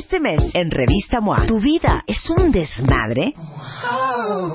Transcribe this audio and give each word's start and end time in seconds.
Este 0.00 0.18
mes, 0.18 0.40
en 0.54 0.70
Revista 0.70 1.20
MOA, 1.20 1.44
¿tu 1.44 1.60
vida 1.60 2.02
es 2.06 2.30
un 2.30 2.50
desmadre? 2.50 3.34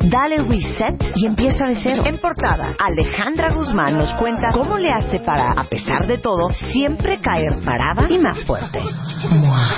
Dale 0.01 0.37
reset 0.43 1.01
y 1.15 1.25
empieza 1.25 1.65
de 1.67 1.75
cero. 1.75 2.03
En 2.05 2.17
portada, 2.19 2.75
Alejandra 2.79 3.49
Guzmán 3.51 3.97
nos 3.97 4.13
cuenta 4.15 4.49
cómo 4.53 4.77
le 4.77 4.89
hace 4.91 5.19
para, 5.19 5.51
a 5.51 5.63
pesar 5.65 6.07
de 6.07 6.17
todo, 6.17 6.49
siempre 6.51 7.19
caer 7.19 7.63
parada 7.63 8.07
y 8.09 8.17
más 8.19 8.43
fuerte. 8.45 8.81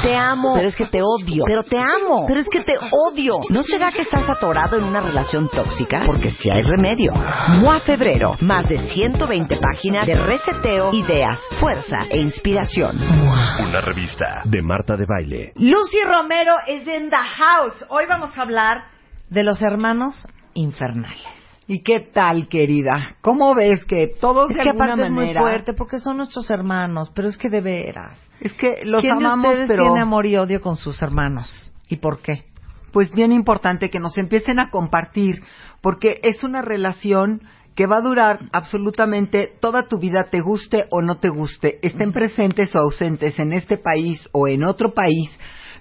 Te 0.02 0.16
amo, 0.16 0.54
pero 0.56 0.68
es 0.68 0.76
que 0.76 0.86
te 0.88 1.02
odio. 1.02 1.44
Pero 1.46 1.64
te 1.64 1.78
amo, 1.78 2.26
pero 2.28 2.40
es 2.40 2.50
que 2.50 2.62
te 2.62 2.74
odio. 2.78 3.40
¿No 3.50 3.64
será 3.64 3.92
que 3.92 4.02
estás 4.02 4.30
atorado 4.30 4.78
en 4.78 4.84
una 4.84 5.02
relación 5.02 5.50
tóxica? 5.50 6.04
Porque 6.06 6.30
si 6.32 6.50
hay 6.50 6.62
remedio. 6.62 7.14
MOA 7.62 7.80
Febrero, 7.82 8.36
más 8.42 8.68
de 8.68 8.78
120 8.78 9.58
páginas 9.58 10.06
de 10.06 10.16
reseteo, 10.16 10.94
ideas, 10.94 11.40
fuerza 11.60 12.06
e 12.10 12.20
inspiración. 12.20 13.00
Una 13.02 13.82
revista 13.82 14.42
de 14.46 14.62
Marta 14.62 14.96
de 14.96 15.06
Baile. 15.06 15.54
Lucy 15.56 16.04
Romero 16.06 16.56
es 16.68 16.88
en 16.88 17.10
the 17.10 17.16
house. 17.16 17.86
Hoy 17.90 18.06
vamos 18.08 18.38
a 18.38 18.42
hablar 18.42 18.97
de 19.30 19.44
los 19.44 19.62
hermanos 19.62 20.28
infernales. 20.54 21.22
¿Y 21.68 21.84
qué 21.84 22.00
tal, 22.00 22.48
querida? 22.48 23.18
¿Cómo 23.22 23.54
ves 23.54 23.84
que 23.86 24.08
todos 24.08 24.50
Es 24.52 24.58
de 24.58 24.64
que 24.64 24.70
alguna 24.70 24.86
aparte 24.86 25.06
es 25.08 25.12
muy 25.12 25.26
manera... 25.26 25.42
fuerte 25.42 25.74
porque 25.74 26.00
son 26.00 26.18
nuestros 26.18 26.50
hermanos, 26.50 27.12
pero 27.14 27.28
es 27.28 27.38
que 27.38 27.50
de 27.50 27.62
veras. 27.62 28.18
Es 28.40 28.54
que 28.54 28.86
los 28.86 29.02
¿Quién 29.02 29.16
amamos, 29.16 29.44
de 29.44 29.50
ustedes 29.50 29.68
pero 29.68 29.84
tiene 29.84 30.00
amor 30.00 30.26
y 30.26 30.38
odio 30.38 30.62
con 30.62 30.78
sus 30.78 31.02
hermanos? 31.02 31.74
¿Y 31.90 31.98
por 31.98 32.22
qué? 32.22 32.46
pues 32.92 33.12
bien 33.12 33.32
importante 33.32 33.92
que 33.92 34.00
nos 34.00 34.18
empiecen 34.18 34.60
a 34.60 34.72
compartir, 34.72 35.44
porque 35.82 36.20
es 36.24 36.44
una 36.44 36.64
relación 36.64 37.44
que 37.76 37.86
va 37.86 37.98
a 37.98 38.02
durar 38.02 38.50
absolutamente 38.54 39.54
toda 39.60 39.88
tu 39.88 40.00
vida, 40.00 40.26
te 40.32 40.42
guste 40.42 40.86
o 40.90 41.04
no 41.04 41.20
te 41.20 41.30
guste, 41.30 41.78
estén 41.84 42.12
presentes 42.12 42.76
o 42.76 42.80
ausentes 42.80 43.38
en 43.38 43.54
este 43.54 43.78
país 43.78 44.28
o 44.32 44.48
en 44.48 44.64
otro 44.66 44.96
país. 44.96 45.30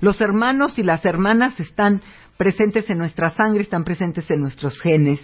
Los 0.01 0.21
hermanos 0.21 0.79
y 0.79 0.83
las 0.83 1.05
hermanas 1.05 1.59
están 1.61 2.03
presentes 2.37 2.89
en 2.91 2.99
nuestra 2.99 3.31
sangre, 3.31 3.63
están 3.63 3.85
presentes 3.85 4.31
en 4.31 4.41
nuestros 4.41 4.79
genes. 4.81 5.21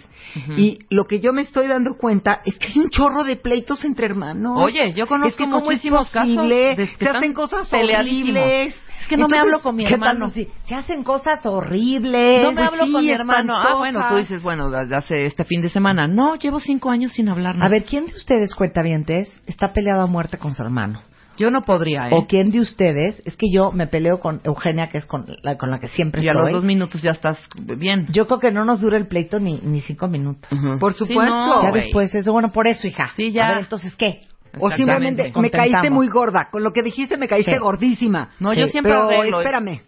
Y 0.57 0.79
lo 0.89 1.05
que 1.05 1.19
yo 1.19 1.31
me 1.31 1.43
estoy 1.43 1.67
dando 1.67 1.95
cuenta 1.95 2.41
es 2.45 2.57
que 2.57 2.67
hay 2.67 2.79
un 2.79 2.89
chorro 2.89 3.23
de 3.23 3.35
pleitos 3.35 3.85
entre 3.85 4.05
hermanos. 4.05 4.57
Oye, 4.57 4.93
yo 4.93 5.07
conozco 5.07 5.29
es 5.29 5.35
que 5.35 5.43
¿cómo 5.43 5.61
muchísimos 5.61 6.07
es 6.07 6.13
posible? 6.13 6.75
casos 6.75 6.97
se 6.97 7.09
hacen 7.09 7.33
cosas 7.33 7.73
horribles. 7.73 8.75
Es 9.01 9.09
que 9.09 9.17
no 9.17 9.27
me 9.27 9.37
hablo 9.37 9.59
con 9.59 9.75
mi 9.75 9.83
¿qué 9.83 9.97
tal, 9.97 10.15
hermano. 10.15 10.29
Se 10.29 10.47
hacen 10.73 11.03
cosas 11.03 11.45
horribles. 11.45 12.41
No 12.41 12.51
me 12.51 12.55
pues 12.55 12.67
hablo 12.67 12.85
sí, 12.85 12.91
con 12.93 13.05
mi 13.05 13.11
hermano. 13.11 13.53
Ah, 13.57 13.75
bueno, 13.77 14.05
tú 14.09 14.15
dices, 14.15 14.41
bueno, 14.41 14.71
hace 14.95 15.25
este 15.25 15.43
fin 15.43 15.61
de 15.61 15.69
semana. 15.69 16.07
No, 16.07 16.35
llevo 16.35 16.61
cinco 16.61 16.89
años 16.89 17.11
sin 17.11 17.27
hablarnos. 17.27 17.65
A 17.65 17.69
ver, 17.69 17.83
¿quién 17.83 18.05
de 18.05 18.13
ustedes, 18.15 18.55
cuentavientes, 18.55 19.29
está 19.45 19.73
peleado 19.73 20.03
a 20.03 20.07
muerte 20.07 20.37
con 20.37 20.55
su 20.55 20.61
hermano? 20.61 21.01
Yo 21.37 21.49
no 21.51 21.61
podría, 21.61 22.09
¿eh? 22.09 22.13
¿O 22.13 22.25
quién 22.27 22.51
de 22.51 22.59
ustedes? 22.59 23.21
Es 23.25 23.35
que 23.35 23.47
yo 23.51 23.71
me 23.71 23.87
peleo 23.87 24.19
con 24.19 24.41
Eugenia, 24.43 24.89
que 24.89 24.97
es 24.99 25.05
con 25.05 25.25
la, 25.41 25.57
con 25.57 25.71
la 25.71 25.79
que 25.79 25.87
siempre 25.87 26.21
y 26.21 26.27
a 26.27 26.31
estoy. 26.31 26.45
los 26.45 26.53
dos 26.53 26.63
minutos 26.63 27.01
ya 27.01 27.11
estás 27.11 27.37
bien. 27.55 28.07
Yo 28.11 28.27
creo 28.27 28.39
que 28.39 28.51
no 28.51 28.65
nos 28.65 28.79
dura 28.81 28.97
el 28.97 29.07
pleito 29.07 29.39
ni, 29.39 29.59
ni 29.61 29.81
cinco 29.81 30.07
minutos. 30.07 30.49
Por 30.79 30.93
Sí, 30.93 30.99
supuesto. 31.05 31.33
no, 31.35 31.63
ya 31.63 31.71
después 31.71 32.13
es 32.15 32.27
bueno 32.27 32.51
por 32.51 32.67
eso, 32.67 32.87
hija. 32.87 33.09
Sí, 33.15 33.31
ya. 33.31 33.45
A 33.47 33.49
ver, 33.53 33.59
entonces, 33.61 33.95
¿qué? 33.95 34.21
O 34.59 34.69
simplemente 34.69 35.33
me 35.35 35.49
caíste 35.49 35.89
muy 35.89 36.07
gorda. 36.09 36.49
Con 36.51 36.63
lo 36.63 36.71
que 36.71 36.83
dijiste 36.83 37.17
me 37.17 37.27
caíste 37.27 37.53
Sí. 37.53 37.59
gordísima. 37.59 38.29
No, 38.39 38.53
yo 38.53 38.67
siempre 38.67 38.91
Pero 38.93 39.05
arreglo. 39.09 39.39
espérame. 39.39 39.81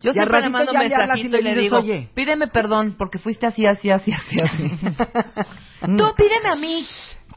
Yo 0.00 0.12
siempre 0.12 0.40
le 0.40 0.48
mando 0.48 0.72
un 0.72 0.78
mensajito 0.78 1.38
y 1.38 1.42
le 1.42 1.54
digo, 1.54 1.78
oye. 1.78 2.08
pídeme 2.14 2.48
perdón 2.48 2.94
porque 2.98 3.18
fuiste 3.18 3.46
así, 3.46 3.66
así, 3.66 3.88
así, 3.90 4.12
así, 4.12 4.40
así. 4.40 4.64
Tú 5.80 6.04
pídeme 6.16 6.48
a 6.52 6.56
mí. 6.56 6.86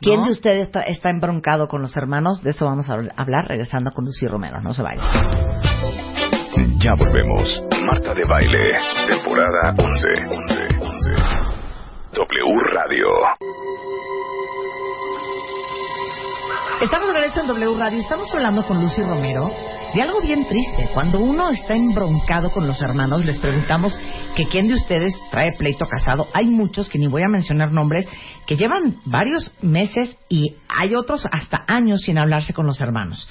¿Quién 0.05 0.19
¿No? 0.21 0.25
de 0.27 0.31
ustedes 0.31 0.67
está, 0.67 0.81
está 0.81 1.09
embroncado 1.09 1.67
con 1.67 1.81
los 1.81 1.97
hermanos? 1.97 2.41
De 2.43 2.51
eso 2.51 2.65
vamos 2.65 2.87
a 2.89 2.93
habl- 2.95 3.11
hablar 3.17 3.45
regresando 3.47 3.91
con 3.91 4.05
Lucy 4.05 4.27
Romero. 4.27 4.61
No 4.61 4.71
se 4.73 4.83
vayan. 4.83 5.03
Ya 6.79 6.93
volvemos. 6.95 7.63
Marta 7.83 8.13
de 8.13 8.23
Baile, 8.25 8.75
temporada 9.07 9.73
11. 9.77 10.07
11. 10.29 10.55
11. 10.79 11.11
W 12.13 12.59
Radio. 12.73 13.07
Estamos 16.81 17.07
de 17.07 17.13
regreso 17.13 17.41
en 17.41 17.47
W 17.47 17.77
Radio. 17.77 17.99
Estamos 17.99 18.33
hablando 18.33 18.63
con 18.65 18.81
Lucy 18.81 19.01
Romero 19.01 19.51
de 19.93 20.01
algo 20.01 20.19
bien 20.21 20.45
triste. 20.47 20.89
Cuando 20.93 21.19
uno 21.19 21.49
está 21.49 21.75
embroncado 21.75 22.51
con 22.51 22.67
los 22.67 22.81
hermanos, 22.81 23.23
les 23.25 23.39
preguntamos 23.39 23.93
que 24.35 24.45
quién 24.45 24.67
de 24.67 24.75
ustedes 24.75 25.13
trae 25.31 25.53
pleito 25.53 25.85
casado. 25.87 26.27
Hay 26.33 26.47
muchos, 26.47 26.89
que 26.89 26.99
ni 26.99 27.07
voy 27.07 27.23
a 27.23 27.29
mencionar 27.29 27.71
nombres, 27.71 28.07
que 28.45 28.57
llevan 28.57 28.95
varios 29.05 29.53
meses 29.61 30.17
y 30.29 30.55
hay 30.67 30.95
otros 30.95 31.25
hasta 31.31 31.63
años 31.67 32.01
sin 32.01 32.17
hablarse 32.17 32.53
con 32.53 32.65
los 32.65 32.79
hermanos. 32.81 33.27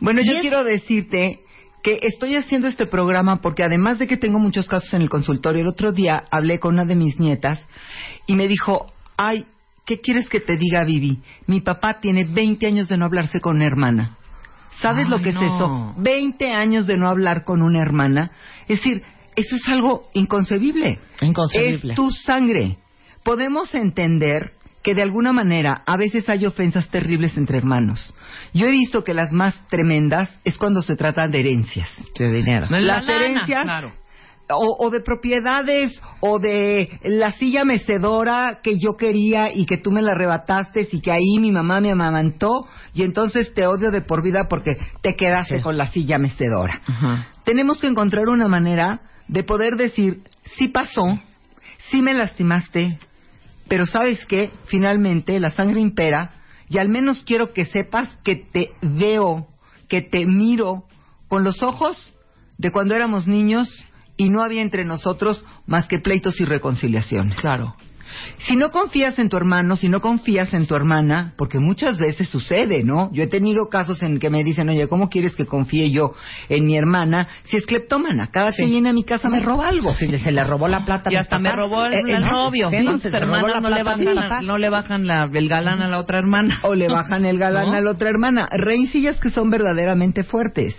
Bueno, 0.00 0.20
Y 0.20 0.26
yo 0.26 0.32
es- 0.36 0.40
quiero 0.40 0.64
decirte 0.64 1.40
que 1.82 1.98
estoy 2.02 2.34
haciendo 2.36 2.68
este 2.68 2.86
programa 2.86 3.40
porque 3.42 3.64
además 3.64 3.98
de 3.98 4.06
que 4.08 4.16
tengo 4.16 4.38
muchos 4.38 4.66
casos 4.66 4.92
en 4.94 5.02
el 5.02 5.08
consultorio, 5.08 5.62
el 5.62 5.68
otro 5.68 5.92
día 5.92 6.24
hablé 6.30 6.58
con 6.58 6.74
una 6.74 6.84
de 6.84 6.96
mis 6.96 7.20
nietas 7.20 7.60
y 8.26 8.34
me 8.34 8.48
dijo, 8.48 8.92
ay, 9.16 9.44
¿qué 9.88 10.00
quieres 10.02 10.28
que 10.28 10.40
te 10.40 10.58
diga, 10.58 10.84
Vivi? 10.84 11.18
Mi 11.46 11.62
papá 11.62 11.98
tiene 11.98 12.24
20 12.26 12.66
años 12.66 12.88
de 12.88 12.98
no 12.98 13.06
hablarse 13.06 13.40
con 13.40 13.56
una 13.56 13.64
hermana. 13.64 14.18
¿Sabes 14.82 15.06
Ay, 15.06 15.10
lo 15.10 15.22
que 15.22 15.32
no. 15.32 15.40
es 15.40 15.52
eso? 15.52 15.94
20 15.96 16.52
años 16.52 16.86
de 16.86 16.98
no 16.98 17.08
hablar 17.08 17.42
con 17.42 17.62
una 17.62 17.80
hermana. 17.80 18.30
Es 18.68 18.80
decir, 18.80 19.02
eso 19.34 19.56
es 19.56 19.66
algo 19.66 20.10
inconcebible. 20.12 20.98
Inconcebible. 21.22 21.94
Es 21.94 21.96
tu 21.96 22.10
sangre. 22.10 22.76
Podemos 23.24 23.74
entender 23.74 24.52
que 24.82 24.94
de 24.94 25.00
alguna 25.02 25.32
manera 25.32 25.82
a 25.86 25.96
veces 25.96 26.28
hay 26.28 26.44
ofensas 26.44 26.88
terribles 26.90 27.38
entre 27.38 27.56
hermanos. 27.56 28.12
Yo 28.52 28.66
he 28.66 28.70
visto 28.70 29.02
que 29.04 29.14
las 29.14 29.32
más 29.32 29.54
tremendas 29.68 30.30
es 30.44 30.58
cuando 30.58 30.82
se 30.82 30.96
trata 30.96 31.26
de 31.28 31.40
herencias. 31.40 31.88
De 32.18 32.30
dinero. 32.30 32.66
La 32.68 32.78
Las 32.78 33.06
lana, 33.06 33.16
herencias 33.24 33.64
claro. 33.64 33.92
O, 34.50 34.76
o 34.86 34.90
de 34.90 35.00
propiedades 35.00 35.92
o 36.20 36.38
de 36.38 36.98
la 37.02 37.32
silla 37.32 37.64
mecedora 37.64 38.60
que 38.62 38.78
yo 38.78 38.96
quería 38.96 39.52
y 39.54 39.66
que 39.66 39.76
tú 39.78 39.90
me 39.90 40.02
la 40.02 40.12
arrebataste 40.12 40.88
y 40.90 41.00
que 41.00 41.12
ahí 41.12 41.38
mi 41.40 41.52
mamá 41.52 41.80
me 41.80 41.90
amamantó 41.90 42.66
y 42.94 43.02
entonces 43.02 43.52
te 43.54 43.66
odio 43.66 43.90
de 43.90 44.00
por 44.02 44.22
vida 44.22 44.46
porque 44.48 44.78
te 45.02 45.14
quedaste 45.16 45.56
Sí. 45.58 45.62
con 45.62 45.76
la 45.78 45.90
silla 45.90 46.18
mecedora. 46.18 46.80
Tenemos 47.44 47.78
que 47.78 47.86
encontrar 47.86 48.28
una 48.28 48.48
manera 48.48 49.00
de 49.28 49.42
poder 49.44 49.76
decir, 49.76 50.22
sí 50.56 50.68
pasó, 50.68 51.18
sí 51.90 52.02
me 52.02 52.14
lastimaste, 52.14 52.98
pero 53.68 53.86
sabes 53.86 54.24
qué, 54.26 54.50
finalmente 54.66 55.38
la 55.40 55.50
sangre 55.50 55.80
impera 55.80 56.32
y 56.68 56.78
al 56.78 56.88
menos 56.88 57.22
quiero 57.24 57.52
que 57.52 57.64
sepas 57.66 58.08
que 58.24 58.36
te 58.36 58.72
veo, 58.82 59.46
que 59.88 60.02
te 60.02 60.26
miro 60.26 60.84
con 61.28 61.44
los 61.44 61.62
ojos 61.62 61.96
de 62.58 62.70
cuando 62.72 62.94
éramos 62.94 63.26
niños 63.26 63.68
y 64.18 64.28
no 64.28 64.42
había 64.42 64.60
entre 64.60 64.84
nosotros 64.84 65.42
más 65.66 65.86
que 65.86 66.00
pleitos 66.00 66.38
y 66.40 66.44
reconciliaciones. 66.44 67.38
Claro. 67.40 67.74
Si 68.46 68.56
no 68.56 68.70
confías 68.70 69.18
en 69.18 69.28
tu 69.28 69.36
hermano, 69.36 69.76
si 69.76 69.88
no 69.88 70.00
confías 70.00 70.52
en 70.54 70.66
tu 70.66 70.74
hermana, 70.74 71.34
porque 71.36 71.58
muchas 71.58 71.98
veces 71.98 72.28
sucede, 72.28 72.84
¿no? 72.84 73.10
Yo 73.12 73.22
he 73.22 73.26
tenido 73.26 73.68
casos 73.68 74.02
en 74.02 74.18
que 74.18 74.30
me 74.30 74.44
dicen, 74.44 74.68
oye, 74.68 74.88
¿cómo 74.88 75.08
quieres 75.08 75.34
que 75.34 75.46
confíe 75.46 75.90
yo 75.90 76.14
en 76.48 76.66
mi 76.66 76.76
hermana 76.76 77.28
si 77.44 77.56
es 77.56 77.66
cleptómana? 77.66 78.28
Cada 78.28 78.52
que 78.52 78.64
viene 78.64 78.88
a 78.90 78.92
mi 78.92 79.04
casa 79.04 79.28
me 79.28 79.40
roba 79.40 79.68
algo. 79.68 79.92
Sí, 79.94 80.06
se 80.18 80.30
le 80.32 80.44
robó 80.44 80.68
la 80.68 80.84
plata. 80.84 81.12
Y 81.12 81.16
hasta 81.16 81.38
me 81.38 81.52
robó 81.52 81.84
el, 81.84 81.94
Eh, 81.94 82.02
eh, 82.08 82.20
novio. 82.20 82.70
Sí, 82.70 82.76
entonces 82.76 83.12
hermanas 83.12 83.62
no 83.62 83.68
le 83.70 83.82
bajan, 83.82 84.14
papás. 84.14 84.42
no 84.44 84.58
le 84.58 84.68
bajan 84.70 85.06
la, 85.06 85.24
el 85.32 85.48
galán 85.48 85.82
a 85.82 85.88
la 85.88 85.98
otra 85.98 86.18
hermana. 86.18 86.60
O 86.62 86.74
le 86.74 86.88
bajan 86.88 87.24
el 87.24 87.38
galán 87.38 87.70
¿No? 87.70 87.74
a 87.74 87.80
la 87.80 87.90
otra 87.90 88.08
hermana. 88.08 88.48
Rencillas 88.52 89.18
que 89.20 89.30
son 89.30 89.50
verdaderamente 89.50 90.24
fuertes. 90.24 90.76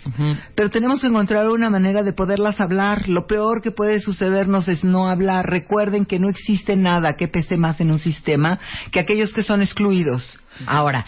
Pero 0.55 0.69
tenemos 0.69 0.99
que 1.01 1.07
encontrar 1.07 1.47
una 1.49 1.69
manera 1.69 2.03
de 2.03 2.13
poderlas 2.13 2.59
hablar. 2.59 3.07
Lo 3.09 3.27
peor 3.27 3.61
que 3.61 3.71
puede 3.71 3.99
sucedernos 3.99 4.67
es 4.67 4.83
no 4.83 5.07
hablar. 5.07 5.45
Recuerden 5.49 6.05
que 6.05 6.19
no 6.19 6.29
existe 6.29 6.75
nada 6.75 7.13
que 7.19 7.27
pese 7.27 7.57
más 7.57 7.81
en 7.81 7.91
un 7.91 7.99
sistema 7.99 8.57
que 8.93 9.01
aquellos 9.01 9.33
que 9.33 9.43
son 9.43 9.61
excluidos. 9.61 10.39
Ahora, 10.65 11.05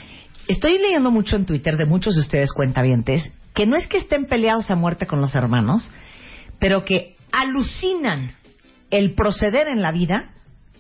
estoy 0.49 0.77
leyendo 0.77 1.09
mucho 1.09 1.37
en 1.37 1.45
Twitter 1.45 1.77
de 1.77 1.85
muchos 1.85 2.15
de 2.15 2.19
ustedes 2.21 2.51
cuentavientes 2.51 3.31
que 3.55 3.65
no 3.65 3.77
es 3.77 3.87
que 3.87 3.97
estén 3.97 4.25
peleados 4.25 4.69
a 4.69 4.75
muerte 4.75 5.07
con 5.07 5.21
los 5.21 5.33
hermanos, 5.35 5.91
pero 6.59 6.83
que 6.83 7.15
alucinan 7.31 8.31
el 8.89 9.13
proceder 9.15 9.67
en 9.69 9.81
la 9.81 9.91
vida 9.93 10.31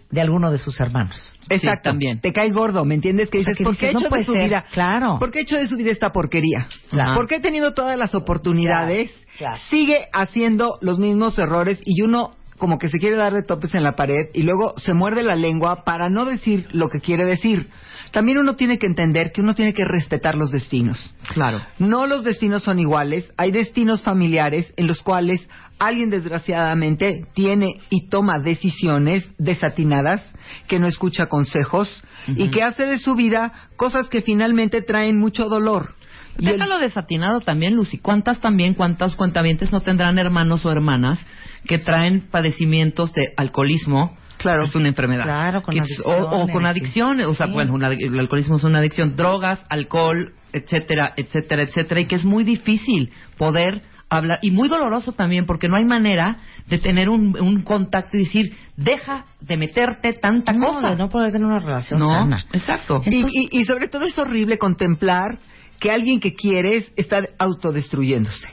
de 0.09 0.19
alguno 0.19 0.51
de 0.51 0.57
sus 0.57 0.79
hermanos. 0.81 1.39
Exacto. 1.49 1.89
también. 1.89 2.19
Te 2.19 2.33
cae 2.33 2.51
gordo, 2.51 2.83
¿me 2.83 2.95
entiendes? 2.95 3.29
Que 3.29 3.39
O 3.39 3.43
sea, 3.43 3.51
dices, 3.53 3.57
que 3.57 3.63
¿por 3.63 3.77
qué 3.77 3.87
dices, 3.87 4.01
he 4.01 4.05
hecho 4.05 4.15
de 4.15 4.25
su 4.25 4.33
ser. 4.33 4.43
vida? 4.43 4.65
Claro. 4.73 5.17
¿Por 5.19 5.31
qué 5.31 5.39
he 5.39 5.41
hecho 5.43 5.55
de 5.57 5.67
su 5.67 5.77
vida 5.77 5.91
esta 5.91 6.11
porquería? 6.11 6.67
Claro. 6.89 7.15
¿Por 7.15 7.27
qué 7.27 7.35
he 7.35 7.39
tenido 7.39 7.73
todas 7.73 7.97
las 7.97 8.13
oportunidades? 8.13 9.09
Claro, 9.11 9.27
claro. 9.37 9.57
Sigue 9.69 10.07
haciendo 10.11 10.77
los 10.81 10.99
mismos 10.99 11.37
errores 11.39 11.79
y 11.85 12.01
uno 12.01 12.35
como 12.61 12.77
que 12.77 12.89
se 12.89 12.99
quiere 12.99 13.15
dar 13.17 13.33
de 13.33 13.41
topes 13.41 13.73
en 13.73 13.81
la 13.83 13.93
pared 13.95 14.27
y 14.35 14.43
luego 14.43 14.75
se 14.77 14.93
muerde 14.93 15.23
la 15.23 15.33
lengua 15.35 15.83
para 15.83 16.09
no 16.09 16.25
decir 16.25 16.67
lo 16.73 16.89
que 16.89 16.99
quiere 16.99 17.25
decir. 17.25 17.69
También 18.11 18.37
uno 18.37 18.55
tiene 18.55 18.77
que 18.77 18.85
entender 18.85 19.31
que 19.31 19.41
uno 19.41 19.55
tiene 19.55 19.73
que 19.73 19.83
respetar 19.83 20.35
los 20.35 20.51
destinos. 20.51 21.11
Claro. 21.33 21.59
No 21.79 22.05
los 22.05 22.23
destinos 22.23 22.61
son 22.61 22.77
iguales. 22.77 23.33
Hay 23.35 23.51
destinos 23.51 24.03
familiares 24.03 24.71
en 24.77 24.85
los 24.85 25.01
cuales 25.01 25.41
alguien 25.79 26.11
desgraciadamente 26.11 27.25
tiene 27.33 27.79
y 27.89 28.09
toma 28.09 28.37
decisiones 28.37 29.25
desatinadas, 29.39 30.23
que 30.67 30.77
no 30.77 30.85
escucha 30.85 31.25
consejos 31.25 31.89
y 32.27 32.51
que 32.51 32.61
hace 32.61 32.85
de 32.85 32.99
su 32.99 33.15
vida 33.15 33.51
cosas 33.75 34.07
que 34.07 34.21
finalmente 34.21 34.83
traen 34.83 35.17
mucho 35.17 35.49
dolor. 35.49 35.95
Y 36.37 36.45
el- 36.47 36.59
Déjalo 36.59 36.77
desatinado 36.77 37.39
también, 37.41 37.73
Lucy. 37.73 37.97
¿Cuántas 37.97 38.39
también, 38.39 38.75
cuántos 38.75 39.15
cuentavientes 39.15 39.71
no 39.71 39.81
tendrán 39.81 40.19
hermanos 40.19 40.63
o 40.65 40.71
hermanas 40.71 41.19
que 41.67 41.77
traen 41.77 42.27
padecimientos 42.29 43.13
de 43.13 43.33
alcoholismo? 43.37 44.17
Claro. 44.37 44.63
Es 44.63 44.73
una 44.75 44.87
enfermedad. 44.87 45.23
Claro, 45.23 45.61
con 45.61 45.77
es- 45.77 46.01
o, 46.03 46.11
o 46.11 46.47
con 46.47 46.65
adicciones. 46.65 47.27
O 47.27 47.33
sea, 47.35 47.47
sí. 47.47 47.53
bueno, 47.53 47.73
una- 47.73 47.89
el 47.89 48.19
alcoholismo 48.19 48.57
es 48.57 48.63
una 48.63 48.79
adicción. 48.79 49.15
Drogas, 49.15 49.63
alcohol, 49.69 50.33
etcétera, 50.51 51.13
etcétera, 51.15 51.61
etcétera. 51.61 52.01
Y 52.01 52.05
que 52.05 52.15
es 52.15 52.25
muy 52.25 52.43
difícil 52.43 53.11
poder 53.37 53.83
hablar. 54.09 54.39
Y 54.41 54.49
muy 54.51 54.67
doloroso 54.67 55.11
también, 55.13 55.45
porque 55.45 55.67
no 55.67 55.77
hay 55.77 55.85
manera 55.85 56.37
de 56.67 56.79
tener 56.79 57.07
un, 57.07 57.39
un 57.39 57.61
contacto 57.61 58.17
y 58.17 58.21
decir, 58.21 58.57
deja 58.75 59.25
de 59.39 59.57
meterte 59.57 60.13
tanta 60.13 60.53
No, 60.53 60.67
cosa. 60.73 60.89
de 60.91 60.95
no 60.97 61.09
poder 61.09 61.31
tener 61.31 61.45
una 61.45 61.59
relación 61.59 61.99
No, 61.99 62.09
sana. 62.09 62.43
exacto. 62.51 63.03
Y, 63.05 63.17
y- 63.27 63.59
y 63.61 63.65
sobre 63.65 63.87
todo 63.89 64.05
es 64.05 64.17
horrible 64.17 64.57
contemplar 64.57 65.37
que 65.79 65.91
alguien 65.91 66.19
que 66.19 66.33
quieres 66.33 66.91
está 66.95 67.23
autodestruyéndose. 67.39 68.47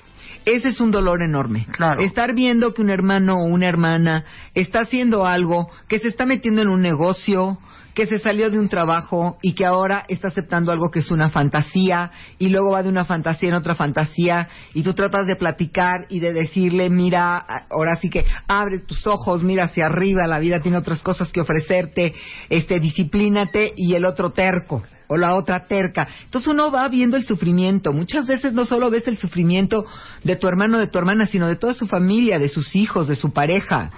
Ese 0.49 0.69
es 0.69 0.81
un 0.81 0.91
dolor 0.91 1.23
enorme. 1.23 1.67
Claro. 1.73 2.01
Estar 2.01 2.35
viendo 2.35 2.73
que 2.73 2.81
un 2.81 2.89
hermano 2.89 3.37
o 3.37 3.45
una 3.45 3.69
hermana 3.69 4.25
está 4.55 4.81
haciendo 4.81 5.27
algo, 5.27 5.69
que 5.89 5.99
se 5.99 6.09
está 6.09 6.25
metiendo 6.25 6.63
en 6.63 6.69
un 6.69 6.81
negocio, 6.81 7.59
que 7.93 8.07
se 8.07 8.19
salió 8.19 8.49
de 8.49 8.59
un 8.59 8.71
trabajo 8.71 9.37
y 9.43 9.55
que 9.55 9.67
ahora 9.67 10.05
está 10.09 10.29
aceptando 10.29 10.73
algo 10.73 10.91
que 10.91 11.01
es 11.01 11.11
una 11.11 11.29
fantasía 11.29 12.13
y 12.39 12.49
luego 12.49 12.71
va 12.71 12.83
de 12.83 12.89
una 12.89 13.05
fantasía 13.05 13.51
en 13.51 13.57
otra 13.57 13.75
fantasía 13.75 14.49
y 14.73 14.83
tú 14.83 14.95
tratas 14.95 15.27
de 15.27 15.37
platicar 15.37 16.07
y 16.09 16.21
de 16.21 16.33
decirle, 16.33 16.89
mira, 16.89 17.37
ahora 17.69 17.97
sí 17.97 18.09
que 18.09 18.25
abre 18.47 18.79
tus 18.79 19.07
ojos, 19.07 19.43
mira 19.43 19.65
hacia 19.65 19.87
arriba, 19.87 20.27
la 20.27 20.39
vida 20.39 20.61
tiene 20.61 20.79
otras 20.79 21.01
cosas 21.01 21.31
que 21.31 21.43
ofrecerte, 21.43 22.15
este, 22.49 22.81
disciplínate 22.81 23.73
y 23.77 23.95
el 23.95 24.07
otro 24.07 24.31
terco 24.31 24.83
o 25.09 25.17
la 25.17 25.35
otra 25.35 25.67
terca. 25.67 26.07
Entonces 26.25 26.49
uno 26.49 26.71
va 26.71 26.89
viendo 26.89 27.17
el 27.17 27.25
sufrimiento. 27.25 27.93
Muchas 27.93 28.29
veces 28.29 28.53
no 28.53 28.65
solo 28.65 28.91
ves 28.91 29.09
el 29.09 29.17
sufrimiento 29.17 29.87
de 30.23 30.37
tu 30.37 30.47
hermano, 30.47 30.79
de 30.79 30.87
tu 30.87 30.99
hermana, 30.99 31.27
sino 31.27 31.49
de 31.49 31.57
toda 31.57 31.75
su 31.75 31.87
familia, 31.87 32.39
de 32.39 32.49
sus 32.49 32.77
hijos, 32.77 33.09
de 33.09 33.17
su 33.17 33.33
pareja. 33.33 33.91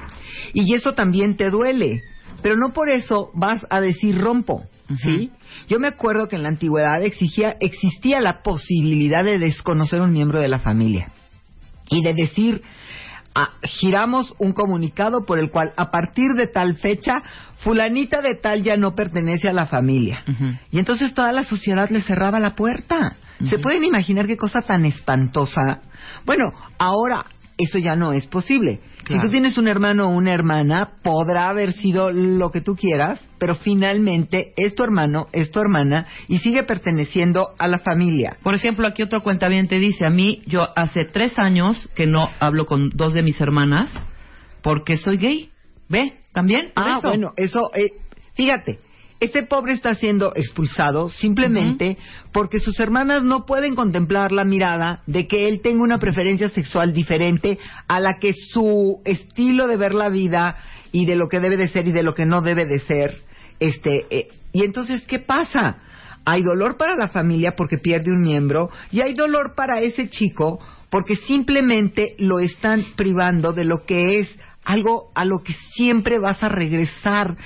Y 0.54 0.72
eso 0.74 0.94
también 0.94 1.36
te 1.36 1.50
duele. 1.50 2.02
Pero 2.42 2.56
no 2.56 2.72
por 2.72 2.88
eso 2.88 3.30
vas 3.34 3.66
a 3.68 3.80
decir 3.80 4.18
rompo. 4.18 4.64
¿Sí? 5.04 5.30
Yo 5.68 5.78
me 5.78 5.86
acuerdo 5.86 6.26
que 6.26 6.34
en 6.34 6.42
la 6.42 6.48
antigüedad 6.48 7.00
exigía, 7.04 7.56
existía 7.60 8.20
la 8.20 8.42
posibilidad 8.42 9.22
de 9.22 9.38
desconocer 9.38 10.00
un 10.00 10.12
miembro 10.12 10.40
de 10.40 10.48
la 10.48 10.58
familia 10.58 11.12
y 11.90 12.02
de 12.02 12.14
decir, 12.14 12.62
ah, 13.42 13.50
giramos 13.62 14.34
un 14.38 14.52
comunicado 14.52 15.24
por 15.24 15.38
el 15.38 15.50
cual 15.50 15.72
a 15.76 15.90
partir 15.90 16.32
de 16.36 16.46
tal 16.46 16.76
fecha, 16.76 17.22
fulanita 17.58 18.22
de 18.22 18.34
tal 18.34 18.62
ya 18.62 18.76
no 18.76 18.94
pertenece 18.94 19.48
a 19.48 19.52
la 19.52 19.66
familia. 19.66 20.24
Y 20.70 20.78
entonces 20.78 21.14
toda 21.14 21.32
la 21.32 21.44
sociedad 21.44 21.88
le 21.90 22.02
cerraba 22.02 22.40
la 22.40 22.54
puerta. 22.54 23.16
¿Se 23.48 23.58
pueden 23.58 23.84
imaginar 23.84 24.26
qué 24.26 24.36
cosa 24.36 24.60
tan 24.60 24.84
espantosa? 24.84 25.80
Bueno, 26.26 26.52
ahora 26.78 27.24
eso 27.60 27.78
ya 27.78 27.96
no 27.96 28.12
es 28.12 28.26
posible. 28.26 28.80
Claro. 29.04 29.22
Si 29.22 29.26
tú 29.26 29.30
tienes 29.30 29.58
un 29.58 29.68
hermano 29.68 30.06
o 30.06 30.10
una 30.10 30.32
hermana, 30.32 30.92
podrá 31.02 31.48
haber 31.48 31.72
sido 31.72 32.10
lo 32.10 32.50
que 32.50 32.60
tú 32.60 32.76
quieras, 32.76 33.20
pero 33.38 33.54
finalmente 33.54 34.52
es 34.56 34.74
tu 34.74 34.82
hermano, 34.82 35.28
es 35.32 35.50
tu 35.50 35.60
hermana 35.60 36.06
y 36.28 36.38
sigue 36.38 36.62
perteneciendo 36.62 37.50
a 37.58 37.68
la 37.68 37.78
familia. 37.78 38.36
Por 38.42 38.54
ejemplo, 38.54 38.86
aquí 38.86 39.02
otro 39.02 39.22
cuentaviente 39.22 39.78
dice, 39.78 40.06
a 40.06 40.10
mí, 40.10 40.42
yo 40.46 40.68
hace 40.76 41.04
tres 41.04 41.38
años 41.38 41.88
que 41.94 42.06
no 42.06 42.28
hablo 42.40 42.66
con 42.66 42.90
dos 42.90 43.14
de 43.14 43.22
mis 43.22 43.40
hermanas 43.40 43.90
porque 44.62 44.96
soy 44.96 45.16
gay. 45.16 45.50
¿Ve? 45.88 46.20
¿También? 46.32 46.70
Ah, 46.76 46.98
eso. 46.98 47.08
bueno, 47.08 47.32
eso, 47.36 47.70
eh, 47.74 47.90
fíjate, 48.34 48.78
este 49.20 49.42
pobre 49.42 49.74
está 49.74 49.94
siendo 49.94 50.32
expulsado 50.34 51.10
simplemente 51.10 51.98
porque 52.32 52.58
sus 52.58 52.80
hermanas 52.80 53.22
no 53.22 53.44
pueden 53.44 53.74
contemplar 53.74 54.32
la 54.32 54.44
mirada 54.44 55.02
de 55.06 55.26
que 55.26 55.46
él 55.46 55.60
tenga 55.62 55.82
una 55.82 55.98
preferencia 55.98 56.48
sexual 56.48 56.94
diferente 56.94 57.58
a 57.86 58.00
la 58.00 58.18
que 58.18 58.32
su 58.32 59.00
estilo 59.04 59.66
de 59.66 59.76
ver 59.76 59.94
la 59.94 60.08
vida 60.08 60.56
y 60.90 61.04
de 61.04 61.16
lo 61.16 61.28
que 61.28 61.38
debe 61.38 61.58
de 61.58 61.68
ser 61.68 61.86
y 61.86 61.92
de 61.92 62.02
lo 62.02 62.14
que 62.14 62.26
no 62.26 62.40
debe 62.40 62.64
de 62.64 62.80
ser, 62.80 63.18
este, 63.60 64.06
eh, 64.10 64.28
y 64.52 64.64
entonces, 64.64 65.02
¿qué 65.02 65.18
pasa? 65.18 65.78
Hay 66.24 66.42
dolor 66.42 66.76
para 66.76 66.96
la 66.96 67.08
familia 67.08 67.54
porque 67.56 67.78
pierde 67.78 68.10
un 68.10 68.22
miembro 68.22 68.70
y 68.90 69.00
hay 69.00 69.14
dolor 69.14 69.54
para 69.54 69.80
ese 69.80 70.08
chico 70.08 70.60
porque 70.90 71.16
simplemente 71.16 72.14
lo 72.18 72.40
están 72.40 72.84
privando 72.96 73.52
de 73.52 73.64
lo 73.64 73.84
que 73.84 74.20
es 74.20 74.38
algo 74.64 75.10
a 75.14 75.24
lo 75.24 75.42
que 75.42 75.54
siempre 75.74 76.18
vas 76.18 76.42
a 76.42 76.48
regresar. 76.48 77.36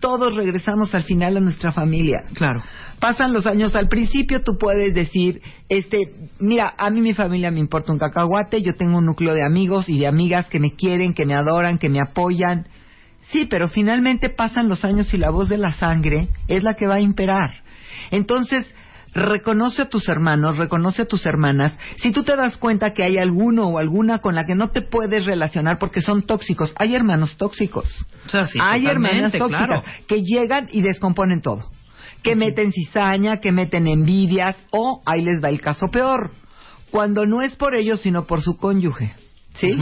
Todos 0.00 0.36
regresamos 0.36 0.94
al 0.94 1.02
final 1.02 1.36
a 1.36 1.40
nuestra 1.40 1.72
familia. 1.72 2.24
Claro. 2.34 2.62
Pasan 2.98 3.32
los 3.32 3.46
años, 3.46 3.74
al 3.74 3.88
principio 3.88 4.42
tú 4.42 4.52
puedes 4.58 4.94
decir, 4.94 5.42
este, 5.68 6.12
mira, 6.38 6.74
a 6.78 6.88
mí 6.90 7.00
mi 7.00 7.14
familia 7.14 7.50
me 7.50 7.60
importa 7.60 7.92
un 7.92 7.98
cacahuate, 7.98 8.62
yo 8.62 8.76
tengo 8.76 8.98
un 8.98 9.06
núcleo 9.06 9.34
de 9.34 9.44
amigos 9.44 9.88
y 9.88 9.98
de 9.98 10.06
amigas 10.06 10.46
que 10.48 10.60
me 10.60 10.74
quieren, 10.74 11.14
que 11.14 11.26
me 11.26 11.34
adoran, 11.34 11.78
que 11.78 11.88
me 11.88 12.00
apoyan. 12.00 12.68
Sí, 13.30 13.46
pero 13.46 13.68
finalmente 13.68 14.28
pasan 14.28 14.68
los 14.68 14.84
años 14.84 15.12
y 15.14 15.18
la 15.18 15.30
voz 15.30 15.48
de 15.48 15.58
la 15.58 15.72
sangre 15.72 16.28
es 16.48 16.62
la 16.62 16.74
que 16.74 16.86
va 16.86 16.96
a 16.96 17.00
imperar. 17.00 17.50
Entonces, 18.10 18.72
reconoce 19.14 19.82
a 19.82 19.88
tus 19.88 20.08
hermanos, 20.08 20.56
reconoce 20.56 21.02
a 21.02 21.06
tus 21.06 21.26
hermanas. 21.26 21.76
Si 21.98 22.12
tú 22.12 22.22
te 22.22 22.36
das 22.36 22.56
cuenta 22.56 22.94
que 22.94 23.04
hay 23.04 23.18
alguno 23.18 23.68
o 23.68 23.78
alguna 23.78 24.20
con 24.20 24.34
la 24.34 24.46
que 24.46 24.54
no 24.54 24.70
te 24.70 24.82
puedes 24.82 25.26
relacionar 25.26 25.78
porque 25.78 26.00
son 26.00 26.22
tóxicos, 26.22 26.72
hay 26.76 26.94
hermanos 26.94 27.36
tóxicos. 27.36 27.88
O 28.26 28.30
sea, 28.30 28.46
sí, 28.46 28.58
hay 28.62 28.86
hermanas 28.86 29.32
tóxicas 29.32 29.66
claro. 29.66 29.84
que 30.06 30.22
llegan 30.22 30.68
y 30.70 30.82
descomponen 30.82 31.40
todo. 31.40 31.70
Que 32.22 32.36
meten 32.36 32.72
cizaña, 32.72 33.38
que 33.38 33.52
meten 33.52 33.86
envidias 33.86 34.56
o 34.70 35.02
ahí 35.04 35.22
les 35.22 35.42
va 35.42 35.48
el 35.48 35.60
caso 35.60 35.88
peor. 35.88 36.30
Cuando 36.90 37.26
no 37.26 37.42
es 37.42 37.56
por 37.56 37.74
ellos, 37.74 38.00
sino 38.00 38.26
por 38.26 38.42
su 38.42 38.56
cónyuge. 38.56 39.14
¿Sí? 39.54 39.76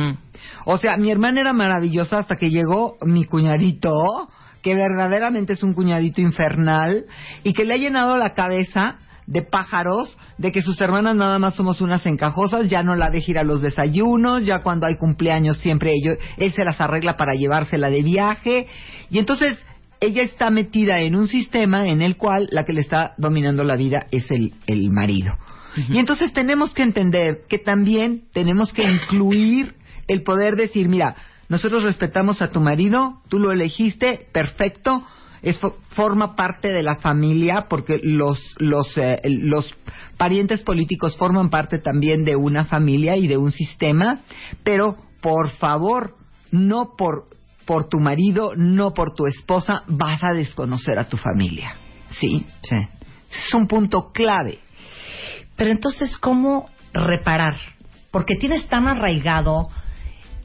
O 0.64 0.78
sea, 0.78 0.96
mi 0.96 1.10
hermana 1.10 1.42
era 1.42 1.52
maravillosa 1.52 2.18
hasta 2.18 2.36
que 2.36 2.50
llegó 2.50 2.96
mi 3.02 3.24
cuñadito, 3.24 4.28
que 4.62 4.74
verdaderamente 4.74 5.52
es 5.52 5.62
un 5.62 5.74
cuñadito 5.74 6.20
infernal, 6.20 7.04
y 7.44 7.52
que 7.52 7.64
le 7.64 7.74
ha 7.74 7.76
llenado 7.76 8.16
la 8.16 8.34
cabeza 8.34 8.98
de 9.30 9.42
pájaros, 9.42 10.14
de 10.38 10.50
que 10.50 10.60
sus 10.60 10.80
hermanas 10.80 11.14
nada 11.14 11.38
más 11.38 11.54
somos 11.54 11.80
unas 11.80 12.04
encajosas, 12.04 12.68
ya 12.68 12.82
no 12.82 12.96
la 12.96 13.10
deja 13.10 13.30
ir 13.30 13.38
a 13.38 13.44
los 13.44 13.62
desayunos, 13.62 14.44
ya 14.44 14.62
cuando 14.62 14.86
hay 14.86 14.96
cumpleaños 14.96 15.58
siempre 15.58 15.94
ellos, 15.94 16.18
él 16.36 16.52
se 16.52 16.64
las 16.64 16.80
arregla 16.80 17.16
para 17.16 17.34
llevársela 17.34 17.90
de 17.90 18.02
viaje, 18.02 18.66
y 19.08 19.18
entonces 19.20 19.56
ella 20.00 20.22
está 20.22 20.50
metida 20.50 20.98
en 20.98 21.14
un 21.14 21.28
sistema 21.28 21.86
en 21.86 22.02
el 22.02 22.16
cual 22.16 22.48
la 22.50 22.64
que 22.64 22.72
le 22.72 22.80
está 22.80 23.14
dominando 23.18 23.62
la 23.62 23.76
vida 23.76 24.06
es 24.10 24.30
el, 24.30 24.54
el 24.66 24.90
marido. 24.90 25.38
Y 25.88 25.98
entonces 25.98 26.32
tenemos 26.32 26.74
que 26.74 26.82
entender 26.82 27.42
que 27.48 27.58
también 27.58 28.24
tenemos 28.32 28.72
que 28.72 28.82
incluir 28.82 29.76
el 30.08 30.22
poder 30.24 30.56
decir, 30.56 30.88
mira, 30.88 31.14
nosotros 31.48 31.84
respetamos 31.84 32.42
a 32.42 32.50
tu 32.50 32.60
marido, 32.60 33.20
tú 33.28 33.38
lo 33.38 33.52
elegiste, 33.52 34.26
perfecto, 34.32 35.04
es 35.42 35.60
fo- 35.60 35.76
forma 35.90 36.36
parte 36.36 36.68
de 36.72 36.82
la 36.82 36.96
familia 36.96 37.66
porque 37.68 38.00
los 38.02 38.38
los 38.58 38.96
eh, 38.98 39.18
los 39.24 39.74
parientes 40.16 40.62
políticos 40.62 41.16
forman 41.16 41.50
parte 41.50 41.78
también 41.78 42.24
de 42.24 42.36
una 42.36 42.64
familia 42.64 43.16
y 43.16 43.26
de 43.26 43.36
un 43.36 43.52
sistema, 43.52 44.20
pero 44.64 44.96
por 45.20 45.50
favor, 45.50 46.16
no 46.50 46.94
por 46.96 47.28
por 47.64 47.88
tu 47.88 48.00
marido, 48.00 48.52
no 48.56 48.92
por 48.92 49.14
tu 49.14 49.26
esposa 49.26 49.82
vas 49.86 50.22
a 50.24 50.32
desconocer 50.32 50.98
a 50.98 51.08
tu 51.08 51.16
familia. 51.16 51.74
¿Sí? 52.10 52.44
Sí. 52.62 52.76
Es 53.30 53.54
un 53.54 53.68
punto 53.68 54.10
clave. 54.12 54.58
Pero 55.56 55.70
entonces, 55.70 56.16
¿cómo 56.18 56.68
reparar? 56.92 57.54
Porque 58.10 58.34
tienes 58.34 58.66
tan 58.66 58.88
arraigado 58.88 59.68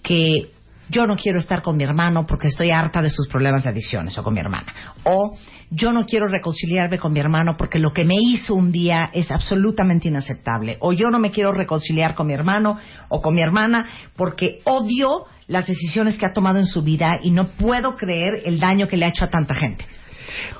que 0.03 0.51
yo 0.89 1.07
no 1.07 1.15
quiero 1.15 1.39
estar 1.39 1.61
con 1.61 1.77
mi 1.77 1.83
hermano 1.83 2.25
porque 2.25 2.47
estoy 2.47 2.71
harta 2.71 3.01
de 3.01 3.09
sus 3.09 3.27
problemas 3.27 3.63
de 3.63 3.69
adicciones 3.69 4.17
o 4.17 4.23
con 4.23 4.33
mi 4.33 4.39
hermana. 4.39 4.73
O 5.03 5.37
yo 5.71 5.91
no 5.91 6.05
quiero 6.05 6.27
reconciliarme 6.27 6.99
con 6.99 7.13
mi 7.13 7.19
hermano 7.19 7.57
porque 7.57 7.79
lo 7.79 7.91
que 7.91 8.05
me 8.05 8.15
hizo 8.19 8.53
un 8.53 8.71
día 8.71 9.09
es 9.13 9.31
absolutamente 9.31 10.07
inaceptable. 10.07 10.77
O 10.81 10.93
yo 10.93 11.09
no 11.09 11.19
me 11.19 11.31
quiero 11.31 11.51
reconciliar 11.51 12.15
con 12.15 12.27
mi 12.27 12.33
hermano 12.33 12.77
o 13.09 13.21
con 13.21 13.33
mi 13.33 13.41
hermana 13.41 13.87
porque 14.15 14.59
odio 14.65 15.25
las 15.47 15.67
decisiones 15.67 16.17
que 16.17 16.25
ha 16.25 16.33
tomado 16.33 16.59
en 16.59 16.67
su 16.67 16.81
vida 16.81 17.19
y 17.21 17.31
no 17.31 17.49
puedo 17.49 17.95
creer 17.97 18.41
el 18.45 18.59
daño 18.59 18.87
que 18.87 18.97
le 18.97 19.05
ha 19.05 19.09
hecho 19.09 19.25
a 19.25 19.29
tanta 19.29 19.53
gente. 19.53 19.85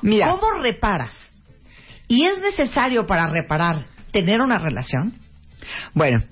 Mira, 0.02 0.28
¿Cómo 0.30 0.60
reparas? 0.60 1.12
¿Y 2.08 2.24
es 2.24 2.40
necesario 2.40 3.06
para 3.06 3.28
reparar 3.28 3.86
tener 4.12 4.40
una 4.40 4.58
relación? 4.58 5.14
Bueno, 5.92 6.22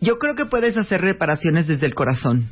yo 0.00 0.18
creo 0.18 0.34
que 0.34 0.46
puedes 0.46 0.76
hacer 0.76 1.00
reparaciones 1.00 1.66
desde 1.66 1.86
el 1.86 1.94
corazón. 1.94 2.50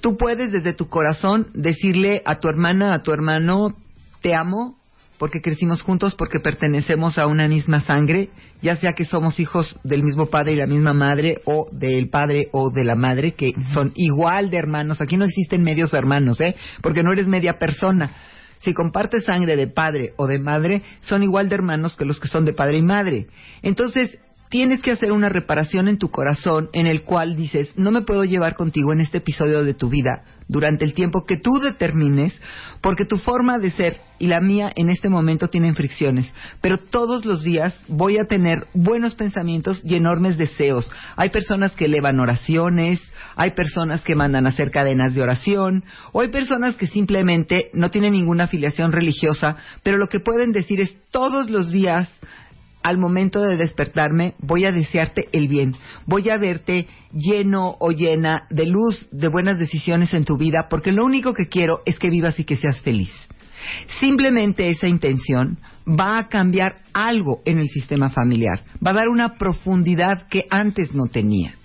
Tú 0.00 0.16
puedes 0.16 0.52
desde 0.52 0.74
tu 0.74 0.88
corazón 0.88 1.48
decirle 1.54 2.22
a 2.24 2.40
tu 2.40 2.48
hermana, 2.48 2.94
a 2.94 3.02
tu 3.02 3.12
hermano, 3.12 3.74
te 4.22 4.34
amo 4.34 4.78
porque 5.18 5.40
crecimos 5.40 5.82
juntos, 5.82 6.14
porque 6.14 6.38
pertenecemos 6.38 7.18
a 7.18 7.26
una 7.26 7.48
misma 7.48 7.80
sangre, 7.80 8.30
ya 8.62 8.76
sea 8.76 8.92
que 8.92 9.04
somos 9.04 9.40
hijos 9.40 9.76
del 9.82 10.04
mismo 10.04 10.26
padre 10.26 10.52
y 10.52 10.56
la 10.56 10.66
misma 10.66 10.94
madre, 10.94 11.40
o 11.44 11.68
del 11.72 12.08
padre 12.08 12.48
o 12.52 12.70
de 12.70 12.84
la 12.84 12.94
madre, 12.94 13.32
que 13.32 13.52
son 13.74 13.92
igual 13.96 14.48
de 14.50 14.58
hermanos. 14.58 15.00
Aquí 15.00 15.16
no 15.16 15.24
existen 15.24 15.64
medios 15.64 15.92
hermanos, 15.92 16.40
¿eh? 16.40 16.54
Porque 16.82 17.02
no 17.02 17.12
eres 17.12 17.26
media 17.26 17.58
persona. 17.58 18.12
Si 18.60 18.72
compartes 18.74 19.24
sangre 19.24 19.56
de 19.56 19.66
padre 19.66 20.14
o 20.16 20.26
de 20.26 20.38
madre, 20.38 20.82
son 21.02 21.22
igual 21.22 21.48
de 21.48 21.56
hermanos 21.56 21.96
que 21.96 22.04
los 22.04 22.18
que 22.20 22.28
son 22.28 22.44
de 22.44 22.52
padre 22.52 22.78
y 22.78 22.82
madre. 22.82 23.26
Entonces, 23.62 24.18
tienes 24.48 24.80
que 24.80 24.92
hacer 24.92 25.12
una 25.12 25.28
reparación 25.28 25.88
en 25.88 25.98
tu 25.98 26.10
corazón 26.10 26.70
en 26.72 26.86
el 26.86 27.02
cual 27.02 27.36
dices, 27.36 27.70
no 27.76 27.90
me 27.90 28.02
puedo 28.02 28.24
llevar 28.24 28.54
contigo 28.54 28.92
en 28.92 29.00
este 29.00 29.18
episodio 29.18 29.64
de 29.64 29.74
tu 29.74 29.88
vida 29.88 30.24
durante 30.48 30.84
el 30.84 30.94
tiempo 30.94 31.24
que 31.26 31.36
tú 31.36 31.58
determines, 31.60 32.34
porque 32.80 33.04
tu 33.04 33.18
forma 33.18 33.58
de 33.58 33.70
ser 33.70 34.00
y 34.18 34.26
la 34.26 34.40
mía 34.40 34.72
en 34.74 34.88
este 34.88 35.08
momento 35.08 35.48
tienen 35.48 35.74
fricciones, 35.74 36.32
pero 36.60 36.78
todos 36.78 37.24
los 37.24 37.42
días 37.42 37.74
voy 37.86 38.18
a 38.18 38.24
tener 38.24 38.66
buenos 38.72 39.14
pensamientos 39.14 39.80
y 39.84 39.94
enormes 39.94 40.38
deseos. 40.38 40.90
Hay 41.16 41.28
personas 41.28 41.72
que 41.72 41.84
elevan 41.84 42.18
oraciones, 42.18 43.00
hay 43.36 43.50
personas 43.52 44.00
que 44.00 44.16
mandan 44.16 44.46
a 44.46 44.48
hacer 44.48 44.70
cadenas 44.70 45.14
de 45.14 45.22
oración, 45.22 45.84
o 46.12 46.22
hay 46.22 46.28
personas 46.28 46.74
que 46.76 46.86
simplemente 46.86 47.70
no 47.74 47.90
tienen 47.90 48.12
ninguna 48.12 48.44
afiliación 48.44 48.90
religiosa, 48.90 49.58
pero 49.82 49.98
lo 49.98 50.08
que 50.08 50.20
pueden 50.20 50.52
decir 50.52 50.80
es 50.80 50.96
todos 51.10 51.50
los 51.50 51.70
días 51.70 52.10
al 52.88 52.96
momento 52.96 53.42
de 53.42 53.58
despertarme 53.58 54.34
voy 54.38 54.64
a 54.64 54.72
desearte 54.72 55.28
el 55.32 55.46
bien, 55.46 55.76
voy 56.06 56.30
a 56.30 56.38
verte 56.38 56.88
lleno 57.12 57.76
o 57.80 57.90
llena 57.90 58.46
de 58.48 58.64
luz, 58.64 59.06
de 59.10 59.28
buenas 59.28 59.58
decisiones 59.58 60.14
en 60.14 60.24
tu 60.24 60.38
vida, 60.38 60.68
porque 60.70 60.90
lo 60.90 61.04
único 61.04 61.34
que 61.34 61.48
quiero 61.48 61.82
es 61.84 61.98
que 61.98 62.08
vivas 62.08 62.40
y 62.40 62.44
que 62.44 62.56
seas 62.56 62.80
feliz. 62.80 63.12
Simplemente 64.00 64.70
esa 64.70 64.88
intención 64.88 65.58
va 65.86 66.18
a 66.18 66.28
cambiar 66.28 66.78
algo 66.94 67.42
en 67.44 67.58
el 67.58 67.68
sistema 67.68 68.08
familiar, 68.08 68.62
va 68.84 68.92
a 68.92 68.94
dar 68.94 69.08
una 69.08 69.34
profundidad 69.34 70.26
que 70.28 70.46
antes 70.48 70.94
no 70.94 71.08
tenía. 71.08 71.56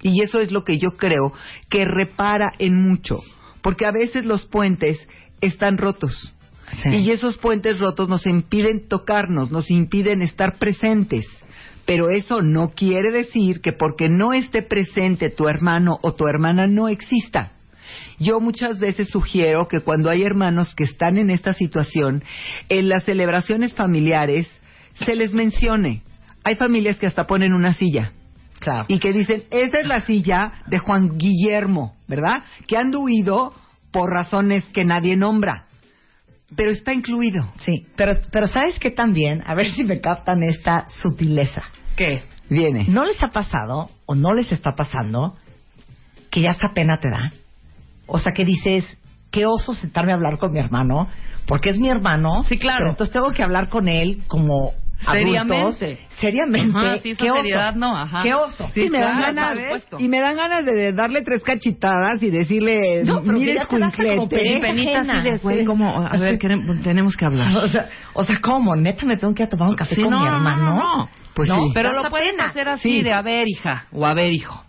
Y 0.00 0.22
eso 0.22 0.40
es 0.40 0.50
lo 0.50 0.64
que 0.64 0.78
yo 0.78 0.96
creo 0.96 1.34
que 1.68 1.84
repara 1.84 2.52
en 2.58 2.80
mucho, 2.80 3.18
porque 3.60 3.84
a 3.84 3.92
veces 3.92 4.24
los 4.24 4.46
puentes 4.46 4.96
están 5.42 5.76
rotos 5.76 6.34
y 6.84 7.10
esos 7.10 7.36
puentes 7.38 7.78
rotos 7.78 8.08
nos 8.08 8.26
impiden 8.26 8.88
tocarnos, 8.88 9.50
nos 9.50 9.70
impiden 9.70 10.22
estar 10.22 10.58
presentes. 10.58 11.26
Pero 11.86 12.10
eso 12.10 12.42
no 12.42 12.70
quiere 12.70 13.10
decir 13.10 13.60
que 13.60 13.72
porque 13.72 14.08
no 14.08 14.34
esté 14.34 14.62
presente 14.62 15.30
tu 15.30 15.48
hermano 15.48 15.98
o 16.02 16.14
tu 16.14 16.26
hermana 16.26 16.66
no 16.66 16.88
exista. 16.88 17.52
Yo 18.18 18.40
muchas 18.40 18.78
veces 18.78 19.08
sugiero 19.08 19.68
que 19.68 19.80
cuando 19.80 20.10
hay 20.10 20.22
hermanos 20.22 20.74
que 20.74 20.84
están 20.84 21.16
en 21.16 21.30
esta 21.30 21.54
situación, 21.54 22.22
en 22.68 22.88
las 22.88 23.04
celebraciones 23.04 23.74
familiares 23.74 24.48
se 25.04 25.16
les 25.16 25.32
mencione. 25.32 26.02
Hay 26.44 26.56
familias 26.56 26.96
que 26.98 27.06
hasta 27.06 27.26
ponen 27.26 27.54
una 27.54 27.72
silla. 27.72 28.12
Claro. 28.60 28.86
Y 28.88 28.98
que 28.98 29.12
dicen, 29.12 29.44
esa 29.50 29.78
es 29.78 29.86
la 29.86 30.00
silla 30.02 30.64
de 30.66 30.78
Juan 30.78 31.16
Guillermo, 31.16 31.94
¿verdad? 32.08 32.44
Que 32.66 32.76
han 32.76 32.94
huido 32.94 33.54
por 33.92 34.10
razones 34.10 34.64
que 34.74 34.84
nadie 34.84 35.16
nombra 35.16 35.67
pero 36.56 36.70
está 36.70 36.92
incluido. 36.92 37.46
Sí, 37.58 37.86
pero, 37.96 38.18
pero 38.30 38.46
¿sabes 38.46 38.78
qué 38.78 38.90
también? 38.90 39.42
A 39.46 39.54
ver 39.54 39.66
si 39.72 39.84
me 39.84 40.00
captan 40.00 40.42
esta 40.42 40.86
sutileza. 41.02 41.62
¿Qué? 41.96 42.22
Viene. 42.48 42.86
¿No 42.88 43.04
les 43.04 43.22
ha 43.22 43.28
pasado 43.28 43.90
o 44.06 44.14
no 44.14 44.32
les 44.32 44.50
está 44.52 44.74
pasando 44.74 45.36
que 46.30 46.40
ya 46.40 46.50
esta 46.50 46.72
pena 46.72 46.98
te 46.98 47.10
da? 47.10 47.32
O 48.06 48.18
sea, 48.18 48.32
que 48.32 48.44
dices, 48.44 48.84
qué 49.30 49.44
oso 49.44 49.74
sentarme 49.74 50.12
a 50.12 50.14
hablar 50.14 50.38
con 50.38 50.52
mi 50.52 50.58
hermano, 50.58 51.08
porque 51.46 51.70
es 51.70 51.78
mi 51.78 51.88
hermano. 51.88 52.44
Sí, 52.44 52.58
claro. 52.58 52.90
entonces 52.90 53.12
tengo 53.12 53.30
que 53.32 53.42
hablar 53.42 53.68
con 53.68 53.88
él 53.88 54.22
como 54.28 54.72
seriamente. 55.04 55.98
seriamente. 56.18 56.76
Ajá, 56.76 56.98
sí, 56.98 57.14
¿Qué 57.16 57.30
seriedad 57.30 57.74
no, 57.74 57.96
ajá. 57.96 58.22
¿Qué 58.22 58.34
oso? 58.34 58.68
Sí, 58.74 58.88
me 58.90 58.98
dan 58.98 59.20
ganas, 59.20 59.56
y 59.98 60.08
me 60.08 60.20
dan 60.20 60.36
ganas 60.36 60.64
de 60.64 60.92
darle 60.92 61.22
tres 61.22 61.42
cachitadas 61.42 62.22
y 62.22 62.30
decirle, 62.30 63.04
no, 63.04 63.22
pero 63.22 63.38
mire, 63.38 63.54
de, 63.54 65.38
güey, 65.38 65.64
como, 65.64 66.00
a 66.06 66.16
ver, 66.18 66.38
queremos, 66.38 66.80
tenemos 66.82 67.16
que 67.16 67.24
hablar. 67.24 67.48
O 67.56 67.68
sea, 67.68 67.88
o 68.14 68.24
sea, 68.24 68.40
¿cómo? 68.40 68.74
¿Neta 68.76 69.06
me 69.06 69.16
tengo 69.16 69.34
que 69.34 69.42
ir 69.42 69.46
a 69.46 69.50
tomar 69.50 69.68
un 69.70 69.76
café 69.76 69.94
sí, 69.94 70.02
con 70.02 70.10
no, 70.10 70.20
mi 70.20 70.26
hermano? 70.26 70.64
No, 70.64 70.76
no, 70.98 71.10
Pues 71.34 71.48
sí. 71.48 71.54
Pero 71.74 71.92
lo 71.92 72.08
pueden 72.10 72.32
pena. 72.36 72.46
hacer 72.46 72.68
así 72.68 72.98
Sí. 72.98 73.02
de, 73.02 73.12
a 73.12 73.22
ver, 73.22 73.48
hija, 73.48 73.86
o 73.92 74.06
a 74.06 74.14
ver, 74.14 74.32
hijo. 74.32 74.62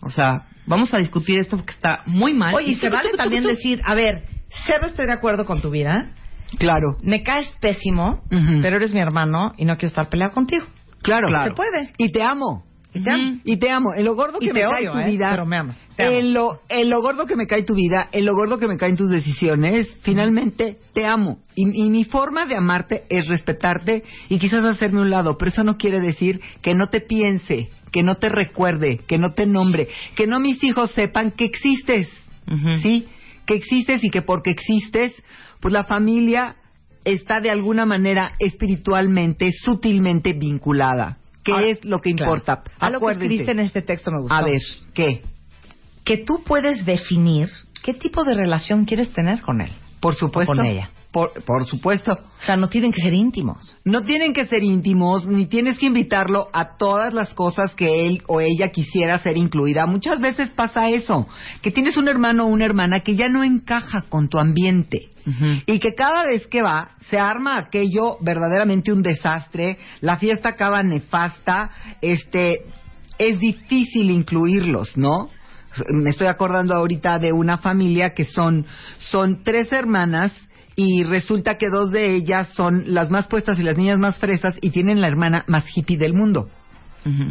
O 0.00 0.10
sea, 0.10 0.42
vamos 0.66 0.92
a 0.94 0.98
discutir 0.98 1.38
esto 1.38 1.56
porque 1.56 1.72
está 1.72 2.02
muy 2.06 2.32
mal. 2.34 2.54
Oye, 2.54 2.70
y 2.72 2.74
se 2.76 2.88
vale 2.88 3.10
también 3.16 3.44
decir, 3.44 3.80
a 3.84 3.94
ver, 3.94 4.22
cero 4.66 4.82
estoy 4.86 5.06
de 5.06 5.12
acuerdo 5.12 5.44
con 5.44 5.60
tu 5.60 5.70
vida, 5.70 6.12
Claro, 6.58 6.96
me 7.02 7.22
caes 7.22 7.48
pésimo, 7.60 8.22
pero 8.62 8.76
eres 8.76 8.94
mi 8.94 9.00
hermano 9.00 9.52
y 9.56 9.64
no 9.64 9.76
quiero 9.76 9.88
estar 9.88 10.08
peleado 10.08 10.32
contigo. 10.32 10.64
claro. 11.02 11.28
Se 11.44 11.50
puede. 11.52 11.92
Y 11.98 12.10
te 12.10 12.22
amo. 12.22 12.64
Y 12.94 13.02
te 13.02 13.10
amo. 13.10 13.22
Ujú. 13.22 13.40
Y 13.44 13.56
te 13.58 13.70
amo. 13.70 13.94
En 13.94 14.04
lo 14.04 14.14
gordo 14.14 14.38
que 14.38 14.52
me 14.52 14.60
cae 14.62 14.90
tu 14.90 14.98
¿eh? 14.98 15.04
vida. 15.04 15.30
Pero 15.30 15.44
me 15.44 15.56
amas. 15.58 15.76
En 15.98 16.32
lo, 16.32 16.60
en 16.68 16.88
lo 16.88 17.02
gordo 17.02 17.26
que 17.26 17.36
me 17.36 17.46
cae 17.46 17.64
tu 17.64 17.74
vida, 17.74 18.08
en 18.12 18.24
lo 18.24 18.34
gordo 18.34 18.58
que 18.58 18.68
me 18.68 18.78
caen 18.78 18.96
tus 18.96 19.10
decisiones, 19.10 20.00
finalmente 20.02 20.76
te 20.94 21.04
amo. 21.06 21.40
Y, 21.54 21.84
y 21.84 21.90
mi 21.90 22.04
forma 22.04 22.46
de 22.46 22.56
amarte 22.56 23.04
es 23.10 23.26
respetarte 23.26 24.04
y 24.28 24.38
quizás 24.38 24.64
hacerme 24.64 25.00
un 25.00 25.10
lado, 25.10 25.36
pero 25.36 25.50
eso 25.50 25.64
no 25.64 25.76
quiere 25.76 26.00
decir 26.00 26.40
que 26.62 26.74
no 26.74 26.86
te 26.86 27.00
piense, 27.00 27.68
que 27.92 28.02
no 28.02 28.14
te 28.16 28.28
recuerde, 28.28 28.98
que 29.08 29.18
no 29.18 29.32
te 29.34 29.44
nombre, 29.44 29.88
que 30.14 30.26
no 30.26 30.38
mis 30.40 30.62
hijos 30.62 30.90
sepan 30.92 31.32
que 31.32 31.44
existes. 31.44 32.08
¿Sí? 32.80 33.06
Que 33.44 33.54
existes 33.54 34.02
y 34.04 34.10
que 34.10 34.22
porque 34.22 34.50
existes, 34.50 35.12
pues 35.60 35.72
la 35.72 35.84
familia 35.84 36.56
está 37.04 37.40
de 37.40 37.50
alguna 37.50 37.86
manera 37.86 38.32
espiritualmente, 38.38 39.50
sutilmente 39.52 40.32
vinculada. 40.32 41.18
¿Qué 41.44 41.52
Ahora, 41.52 41.68
es 41.68 41.84
lo 41.84 42.00
que 42.00 42.14
claro. 42.14 42.32
importa? 42.32 42.62
A 42.78 42.90
lo 42.90 43.00
que 43.00 43.12
escribiste 43.12 43.50
en 43.50 43.60
este 43.60 43.82
texto 43.82 44.10
me 44.10 44.20
gustó. 44.20 44.34
A 44.34 44.42
ver, 44.42 44.60
¿qué? 44.92 45.22
Que 46.04 46.18
tú 46.18 46.42
puedes 46.44 46.84
definir 46.84 47.48
qué 47.82 47.94
tipo 47.94 48.24
de 48.24 48.34
relación 48.34 48.84
quieres 48.84 49.10
tener 49.12 49.40
con 49.40 49.60
él. 49.60 49.70
Por 50.00 50.14
supuesto. 50.14 50.54
Con 50.54 50.66
ella. 50.66 50.90
Por, 51.10 51.32
por 51.44 51.64
supuesto. 51.66 52.12
O 52.12 52.42
sea, 52.44 52.56
no 52.56 52.68
tienen 52.68 52.92
que 52.92 53.00
ser 53.00 53.14
íntimos. 53.14 53.78
No 53.84 54.02
tienen 54.02 54.34
que 54.34 54.46
ser 54.46 54.62
íntimos, 54.62 55.26
ni 55.26 55.46
tienes 55.46 55.78
que 55.78 55.86
invitarlo 55.86 56.48
a 56.52 56.76
todas 56.76 57.14
las 57.14 57.32
cosas 57.32 57.74
que 57.74 58.06
él 58.06 58.22
o 58.26 58.42
ella 58.42 58.68
quisiera 58.68 59.18
ser 59.20 59.38
incluida. 59.38 59.86
Muchas 59.86 60.20
veces 60.20 60.50
pasa 60.50 60.90
eso, 60.90 61.26
que 61.62 61.70
tienes 61.70 61.96
un 61.96 62.08
hermano 62.08 62.44
o 62.44 62.48
una 62.48 62.66
hermana 62.66 63.00
que 63.00 63.16
ya 63.16 63.28
no 63.28 63.42
encaja 63.42 64.02
con 64.10 64.28
tu 64.28 64.38
ambiente. 64.38 65.08
Y 65.66 65.78
que 65.78 65.94
cada 65.94 66.24
vez 66.24 66.46
que 66.46 66.62
va, 66.62 66.92
se 67.10 67.18
arma 67.18 67.58
aquello 67.58 68.16
verdaderamente 68.20 68.92
un 68.92 69.02
desastre, 69.02 69.78
la 70.00 70.16
fiesta 70.16 70.50
acaba 70.50 70.82
nefasta, 70.82 71.70
este, 72.00 72.64
es 73.18 73.38
difícil 73.38 74.10
incluirlos, 74.10 74.96
¿no? 74.96 75.30
Me 75.90 76.10
estoy 76.10 76.28
acordando 76.28 76.74
ahorita 76.74 77.18
de 77.18 77.32
una 77.32 77.58
familia 77.58 78.14
que 78.14 78.24
son, 78.24 78.64
son 79.10 79.42
tres 79.44 79.72
hermanas 79.72 80.32
y 80.76 81.02
resulta 81.02 81.56
que 81.56 81.68
dos 81.68 81.90
de 81.90 82.14
ellas 82.14 82.48
son 82.54 82.94
las 82.94 83.10
más 83.10 83.26
puestas 83.26 83.58
y 83.58 83.62
las 83.62 83.76
niñas 83.76 83.98
más 83.98 84.18
fresas 84.18 84.56
y 84.60 84.70
tienen 84.70 85.00
la 85.00 85.08
hermana 85.08 85.44
más 85.48 85.64
hippie 85.74 85.98
del 85.98 86.14
mundo. 86.14 86.48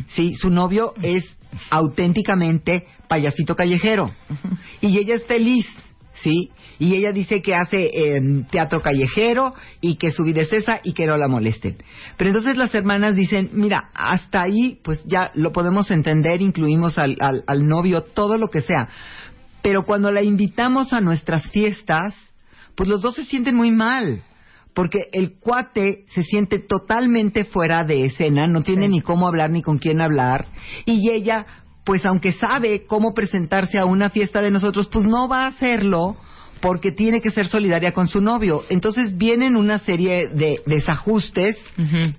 Sí, 0.09 0.33
su 0.33 0.49
novio 0.49 0.93
es 1.01 1.23
auténticamente 1.69 2.87
payasito 3.07 3.55
callejero. 3.55 4.11
Y 4.81 4.97
ella 4.97 5.15
es 5.15 5.25
feliz, 5.25 5.65
¿sí? 6.21 6.51
Y 6.79 6.95
ella 6.95 7.11
dice 7.11 7.41
que 7.41 7.55
hace 7.55 7.89
eh, 7.93 8.21
teatro 8.51 8.81
callejero 8.81 9.53
y 9.81 9.95
que 9.95 10.11
su 10.11 10.23
vida 10.23 10.41
es 10.41 10.53
esa 10.53 10.79
y 10.83 10.93
que 10.93 11.07
no 11.07 11.17
la 11.17 11.27
molesten. 11.27 11.77
Pero 12.17 12.29
entonces 12.29 12.55
las 12.57 12.73
hermanas 12.75 13.15
dicen, 13.15 13.49
mira, 13.53 13.89
hasta 13.93 14.41
ahí 14.43 14.79
pues 14.83 15.03
ya 15.05 15.31
lo 15.33 15.51
podemos 15.51 15.89
entender, 15.89 16.41
incluimos 16.41 16.97
al, 16.97 17.17
al, 17.19 17.43
al 17.47 17.65
novio, 17.67 18.01
todo 18.03 18.37
lo 18.37 18.49
que 18.49 18.61
sea. 18.61 18.89
Pero 19.63 19.83
cuando 19.83 20.11
la 20.11 20.21
invitamos 20.21 20.93
a 20.93 21.01
nuestras 21.01 21.49
fiestas, 21.51 22.13
pues 22.75 22.87
los 22.87 23.01
dos 23.01 23.15
se 23.15 23.25
sienten 23.25 23.55
muy 23.55 23.71
mal. 23.71 24.23
Porque 24.75 25.09
el 25.11 25.39
cuate 25.39 26.05
se 26.13 26.21
siente 26.21 26.59
totalmente 26.59 27.45
fuera 27.45 27.83
de 27.83 28.05
escena, 28.05 28.45
no 28.45 28.61
tiene 28.61 28.85
Sí. 28.85 28.91
ni 28.91 29.01
cómo 29.01 29.27
hablar 29.27 29.49
ni 29.49 29.63
con 29.63 29.79
quién 29.79 29.99
hablar. 30.01 30.45
Y 30.85 31.09
ella, 31.09 31.47
pues 31.87 32.05
aunque 32.05 32.33
sabe 32.33 32.83
cómo 32.85 33.13
presentarse 33.13 33.79
a 33.79 33.85
una 33.85 34.09
fiesta 34.09 34.41
de 34.41 34.51
nosotros, 34.51 34.89
pues 34.91 35.05
no 35.05 35.29
va 35.29 35.45
a 35.45 35.47
hacerlo 35.47 36.17
porque 36.59 36.91
tiene 36.91 37.21
que 37.21 37.31
ser 37.31 37.47
solidaria 37.47 37.93
con 37.93 38.09
su 38.09 38.19
novio. 38.19 38.65
Entonces 38.67 39.17
vienen 39.17 39.55
una 39.55 39.79
serie 39.79 40.27
de 40.27 40.59
desajustes 40.65 41.55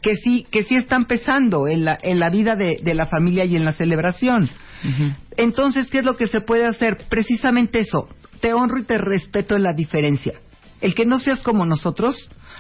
que 0.01 0.15
sí, 0.25 0.47
que 0.51 0.63
sí 0.63 0.75
están 0.75 1.05
pesando 1.05 1.69
en 1.69 1.85
la, 1.85 1.99
en 2.01 2.19
la 2.19 2.31
vida 2.31 2.57
de, 2.57 2.81
de 2.83 2.95
la 2.95 3.09
familia 3.09 3.45
y 3.45 3.57
en 3.57 3.67
la 3.67 3.73
celebración. 3.73 4.49
Entonces, 5.37 5.89
¿qué 5.89 5.99
es 5.99 6.05
lo 6.05 6.17
que 6.17 6.29
se 6.29 6.41
puede 6.41 6.65
hacer? 6.65 7.05
Precisamente 7.11 7.81
eso. 7.81 8.09
Te 8.41 8.55
honro 8.55 8.79
y 8.79 8.85
te 8.85 8.97
respeto 8.97 9.55
en 9.55 9.65
la 9.65 9.75
diferencia. 9.75 10.33
El 10.81 10.95
que 10.95 11.05
no 11.05 11.19
seas 11.19 11.41
como 11.41 11.67
nosotros 11.67 12.17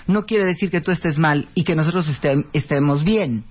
no 0.08 0.24
quiere 0.26 0.44
decir 0.46 0.70
que 0.70 0.80
tú 0.80 0.90
estés 0.90 1.16
mal 1.18 1.46
y 1.54 1.62
que 1.62 1.76
nosotros 1.76 2.08
estem- 2.08 2.46
estemos 2.52 3.04
bien. 3.04 3.44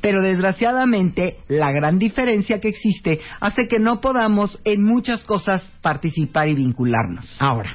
Pero 0.00 0.22
desgraciadamente, 0.22 1.38
la 1.48 1.72
gran 1.72 1.98
diferencia 1.98 2.60
que 2.60 2.68
existe 2.68 3.20
hace 3.40 3.66
que 3.66 3.80
no 3.80 4.00
podamos 4.00 4.56
en 4.64 4.84
muchas 4.84 5.24
cosas 5.24 5.62
participar 5.80 6.48
y 6.48 6.54
vincularnos. 6.54 7.26
Ahora, 7.40 7.74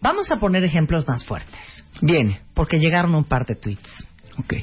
vamos 0.00 0.30
a 0.32 0.40
poner 0.40 0.64
ejemplos 0.64 1.06
más 1.06 1.24
fuertes, 1.24 1.84
Bien. 2.02 2.38
porque 2.54 2.78
llegaron 2.80 3.14
un 3.14 3.24
par 3.24 3.46
de 3.46 3.54
tweets. 3.54 4.06
Ok. 4.38 4.54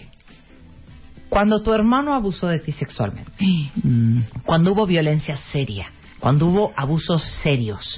Cuando 1.29 1.61
tu 1.63 1.71
hermano 1.73 2.13
abusó 2.13 2.47
de 2.47 2.59
ti 2.59 2.71
sexualmente, 2.73 3.31
Mm. 3.83 4.19
cuando 4.45 4.73
hubo 4.73 4.85
violencia 4.85 5.38
seria, 5.38 5.88
cuando 6.19 6.47
hubo 6.47 6.73
abusos 6.75 7.23
serios, 7.41 7.97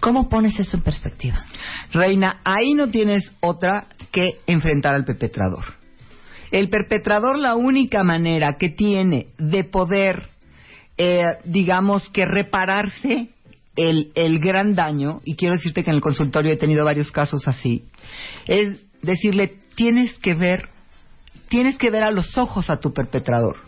¿cómo 0.00 0.28
pones 0.28 0.58
eso 0.58 0.76
en 0.76 0.82
perspectiva? 0.82 1.44
Reina, 1.92 2.40
ahí 2.44 2.74
no 2.74 2.90
tienes 2.90 3.30
otra 3.40 3.86
que 4.12 4.38
enfrentar 4.46 4.94
al 4.94 5.04
perpetrador. 5.04 5.64
El 6.50 6.70
perpetrador 6.70 7.38
la 7.38 7.56
única 7.56 8.02
manera 8.02 8.56
que 8.56 8.70
tiene 8.70 9.28
de 9.38 9.64
poder, 9.64 10.28
eh, 10.96 11.36
digamos, 11.44 12.08
que 12.10 12.24
repararse 12.24 13.28
el, 13.76 14.12
el 14.14 14.38
gran 14.40 14.74
daño, 14.74 15.20
y 15.24 15.36
quiero 15.36 15.54
decirte 15.54 15.84
que 15.84 15.90
en 15.90 15.96
el 15.96 16.02
consultorio 16.02 16.52
he 16.52 16.56
tenido 16.56 16.84
varios 16.84 17.12
casos 17.12 17.46
así, 17.46 17.84
es 18.46 18.80
decirle, 19.02 19.58
tienes 19.76 20.18
que 20.18 20.34
ver, 20.34 20.68
tienes 21.48 21.76
que 21.76 21.90
ver 21.90 22.02
a 22.02 22.10
los 22.10 22.36
ojos 22.36 22.70
a 22.70 22.80
tu 22.80 22.92
perpetrador, 22.92 23.58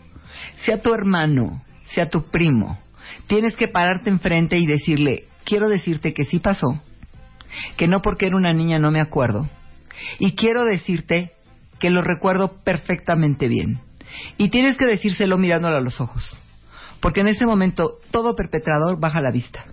sea 0.65 0.81
tu 0.81 0.93
hermano, 0.93 1.63
sea 1.93 2.09
tu 2.09 2.23
primo, 2.23 2.77
tienes 3.27 3.55
que 3.55 3.69
pararte 3.69 4.09
enfrente 4.09 4.57
y 4.57 4.65
decirle, 4.65 5.27
quiero 5.43 5.69
decirte 5.69 6.13
que 6.13 6.25
sí 6.25 6.39
pasó, 6.39 6.81
que 7.77 7.87
no 7.87 8.01
porque 8.01 8.27
era 8.27 8.37
una 8.37 8.53
niña 8.53 8.79
no 8.79 8.91
me 8.91 9.01
acuerdo, 9.01 9.49
y 10.19 10.33
quiero 10.33 10.65
decirte 10.65 11.33
que 11.79 11.89
lo 11.89 12.01
recuerdo 12.01 12.57
perfectamente 12.63 13.47
bien. 13.47 13.81
Y 14.37 14.49
tienes 14.49 14.77
que 14.77 14.85
decírselo 14.85 15.37
mirándolo 15.37 15.77
a 15.77 15.81
los 15.81 15.99
ojos. 16.01 16.37
Porque 16.99 17.21
en 17.21 17.27
ese 17.27 17.45
momento 17.45 17.97
todo 18.11 18.35
perpetrador 18.35 18.99
baja 18.99 19.21
la 19.21 19.31
vista. 19.31 19.65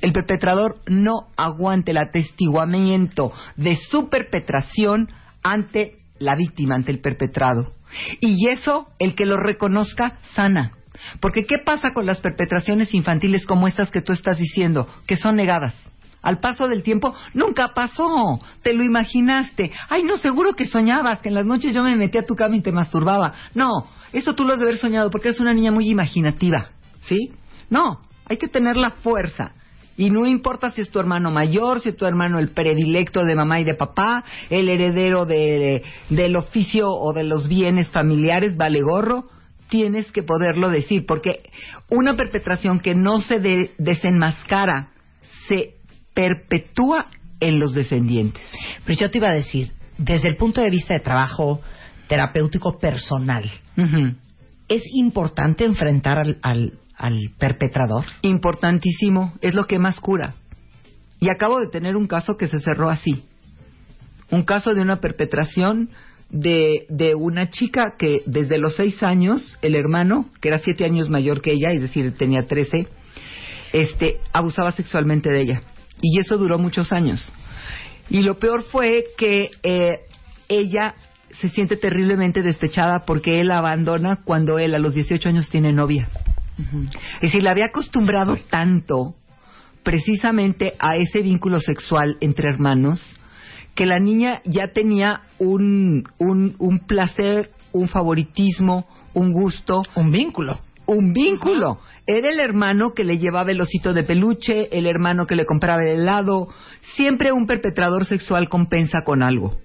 El 0.00 0.12
perpetrador 0.12 0.80
no 0.86 1.28
aguante 1.36 1.90
el 1.90 1.98
atestiguamiento 1.98 3.32
de 3.56 3.76
su 3.76 4.08
perpetración 4.08 5.10
ante 5.42 5.98
la 6.18 6.36
víctima, 6.36 6.76
ante 6.76 6.92
el 6.92 7.00
perpetrado. 7.00 7.72
Y 8.20 8.48
eso, 8.48 8.88
el 8.98 9.14
que 9.14 9.26
lo 9.26 9.36
reconozca, 9.36 10.18
sana. 10.34 10.72
Porque 11.20 11.44
¿qué 11.46 11.58
pasa 11.58 11.92
con 11.92 12.06
las 12.06 12.20
perpetraciones 12.20 12.92
infantiles 12.94 13.46
como 13.46 13.68
estas 13.68 13.90
que 13.90 14.02
tú 14.02 14.12
estás 14.12 14.38
diciendo, 14.38 14.88
que 15.06 15.16
son 15.16 15.36
negadas? 15.36 15.74
Al 16.22 16.38
paso 16.38 16.68
del 16.68 16.84
tiempo, 16.84 17.14
nunca 17.34 17.72
pasó. 17.74 18.38
Te 18.62 18.72
lo 18.72 18.84
imaginaste. 18.84 19.72
Ay, 19.88 20.04
no, 20.04 20.16
seguro 20.18 20.54
que 20.54 20.66
soñabas 20.66 21.20
que 21.20 21.28
en 21.28 21.34
las 21.34 21.44
noches 21.44 21.74
yo 21.74 21.82
me 21.82 21.96
metía 21.96 22.20
a 22.20 22.26
tu 22.26 22.36
cama 22.36 22.56
y 22.56 22.60
te 22.60 22.70
masturbaba. 22.70 23.32
No, 23.54 23.86
eso 24.12 24.34
tú 24.34 24.44
lo 24.44 24.52
has 24.52 24.60
de 24.60 24.64
haber 24.64 24.78
soñado 24.78 25.10
porque 25.10 25.28
eres 25.28 25.40
una 25.40 25.52
niña 25.52 25.72
muy 25.72 25.88
imaginativa. 25.88 26.70
¿Sí? 27.06 27.32
No, 27.70 28.00
hay 28.26 28.36
que 28.36 28.46
tener 28.46 28.76
la 28.76 28.92
fuerza. 28.92 29.52
Y 29.96 30.10
no 30.10 30.24
importa 30.26 30.70
si 30.70 30.80
es 30.80 30.90
tu 30.90 31.00
hermano 31.00 31.30
mayor, 31.30 31.80
si 31.80 31.90
es 31.90 31.96
tu 31.96 32.06
hermano 32.06 32.38
el 32.38 32.50
predilecto 32.50 33.24
de 33.24 33.34
mamá 33.34 33.60
y 33.60 33.64
de 33.64 33.74
papá, 33.74 34.24
el 34.48 34.68
heredero 34.68 35.26
de, 35.26 35.82
del 36.08 36.36
oficio 36.36 36.88
o 36.88 37.12
de 37.12 37.24
los 37.24 37.48
bienes 37.48 37.90
familiares, 37.90 38.56
vale 38.56 38.80
gorro, 38.80 39.26
tienes 39.72 40.12
que 40.12 40.22
poderlo 40.22 40.68
decir, 40.68 41.06
porque 41.06 41.48
una 41.88 42.14
perpetración 42.14 42.78
que 42.78 42.94
no 42.94 43.22
se 43.22 43.40
desenmascara 43.78 44.90
se 45.48 45.76
perpetúa 46.12 47.06
en 47.40 47.58
los 47.58 47.72
descendientes. 47.72 48.42
Pero 48.84 49.00
yo 49.00 49.10
te 49.10 49.16
iba 49.16 49.28
a 49.28 49.34
decir, 49.34 49.72
desde 49.96 50.28
el 50.28 50.36
punto 50.36 50.60
de 50.60 50.68
vista 50.68 50.92
de 50.92 51.00
trabajo 51.00 51.62
terapéutico 52.06 52.78
personal, 52.78 53.50
¿es 54.68 54.82
importante 54.92 55.64
enfrentar 55.64 56.18
al, 56.18 56.38
al, 56.42 56.74
al 56.94 57.18
perpetrador? 57.38 58.04
Importantísimo, 58.20 59.32
es 59.40 59.54
lo 59.54 59.64
que 59.64 59.78
más 59.78 59.98
cura. 60.00 60.34
Y 61.18 61.30
acabo 61.30 61.60
de 61.60 61.68
tener 61.68 61.96
un 61.96 62.06
caso 62.06 62.36
que 62.36 62.46
se 62.46 62.60
cerró 62.60 62.90
así. 62.90 63.24
Un 64.30 64.42
caso 64.42 64.74
de 64.74 64.82
una 64.82 65.00
perpetración 65.00 65.88
de, 66.32 66.86
de 66.88 67.14
una 67.14 67.50
chica 67.50 67.94
que 67.98 68.22
desde 68.26 68.58
los 68.58 68.74
seis 68.74 69.02
años, 69.02 69.58
el 69.60 69.76
hermano, 69.76 70.30
que 70.40 70.48
era 70.48 70.58
siete 70.58 70.84
años 70.84 71.10
mayor 71.10 71.42
que 71.42 71.52
ella, 71.52 71.70
es 71.70 71.82
decir, 71.82 72.14
tenía 72.16 72.46
trece, 72.48 72.88
este, 73.72 74.18
abusaba 74.32 74.72
sexualmente 74.72 75.30
de 75.30 75.40
ella. 75.42 75.62
Y 76.00 76.18
eso 76.18 76.38
duró 76.38 76.58
muchos 76.58 76.92
años. 76.92 77.30
Y 78.10 78.22
lo 78.22 78.38
peor 78.38 78.62
fue 78.64 79.04
que 79.16 79.50
eh, 79.62 80.00
ella 80.48 80.94
se 81.40 81.48
siente 81.50 81.76
terriblemente 81.76 82.42
despechada 82.42 83.04
porque 83.06 83.40
él 83.40 83.48
la 83.48 83.58
abandona 83.58 84.16
cuando 84.24 84.58
él 84.58 84.74
a 84.74 84.78
los 84.78 84.94
18 84.94 85.28
años 85.28 85.48
tiene 85.48 85.72
novia. 85.72 86.08
Es 87.14 87.20
decir, 87.20 87.42
la 87.42 87.52
había 87.52 87.66
acostumbrado 87.66 88.36
tanto 88.50 89.14
precisamente 89.82 90.74
a 90.78 90.96
ese 90.96 91.22
vínculo 91.22 91.60
sexual 91.60 92.16
entre 92.20 92.48
hermanos 92.50 93.00
que 93.74 93.86
la 93.86 93.98
niña 93.98 94.42
ya 94.44 94.68
tenía 94.68 95.22
un, 95.38 96.04
un, 96.18 96.56
un 96.58 96.78
placer, 96.80 97.50
un 97.72 97.88
favoritismo, 97.88 98.86
un 99.14 99.32
gusto. 99.32 99.82
Un 99.94 100.10
vínculo. 100.10 100.60
Un 100.86 101.12
vínculo. 101.12 101.78
Era 102.06 102.30
el 102.30 102.40
hermano 102.40 102.92
que 102.92 103.04
le 103.04 103.18
llevaba 103.18 103.52
el 103.52 103.60
osito 103.60 103.92
de 103.92 104.02
peluche, 104.02 104.68
el 104.76 104.86
hermano 104.86 105.26
que 105.26 105.36
le 105.36 105.46
compraba 105.46 105.82
el 105.82 106.00
helado. 106.00 106.48
Siempre 106.96 107.32
un 107.32 107.46
perpetrador 107.46 108.04
sexual 108.04 108.48
compensa 108.48 109.02
con 109.02 109.22
algo. 109.22 109.56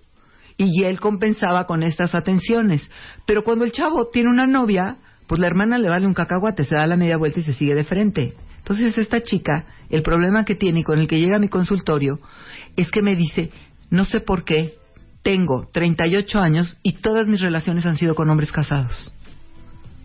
Y 0.57 0.83
él 0.83 0.99
compensaba 0.99 1.65
con 1.65 1.83
estas 1.83 2.15
atenciones. 2.15 2.89
Pero 3.25 3.43
cuando 3.43 3.65
el 3.65 3.71
chavo 3.71 4.07
tiene 4.07 4.29
una 4.29 4.47
novia, 4.47 4.97
pues 5.27 5.39
la 5.41 5.47
hermana 5.47 5.77
le 5.77 5.89
vale 5.89 6.07
un 6.07 6.13
cacahuate, 6.13 6.63
se 6.63 6.75
da 6.75 6.87
la 6.87 6.97
media 6.97 7.17
vuelta 7.17 7.39
y 7.39 7.43
se 7.43 7.53
sigue 7.53 7.75
de 7.75 7.83
frente. 7.83 8.33
Entonces 8.59 8.97
esta 8.97 9.21
chica, 9.21 9.65
el 9.89 10.01
problema 10.01 10.45
que 10.45 10.55
tiene 10.55 10.81
y 10.81 10.83
con 10.83 10.99
el 10.99 11.07
que 11.07 11.19
llega 11.19 11.37
a 11.37 11.39
mi 11.39 11.47
consultorio, 11.47 12.19
es 12.75 12.91
que 12.91 13.01
me 13.01 13.15
dice, 13.15 13.49
no 13.89 14.05
sé 14.05 14.19
por 14.19 14.43
qué, 14.43 14.75
tengo 15.23 15.67
38 15.73 16.39
años 16.39 16.77
y 16.83 16.93
todas 16.93 17.27
mis 17.27 17.41
relaciones 17.41 17.85
han 17.85 17.97
sido 17.97 18.15
con 18.15 18.29
hombres 18.29 18.51
casados. 18.51 19.13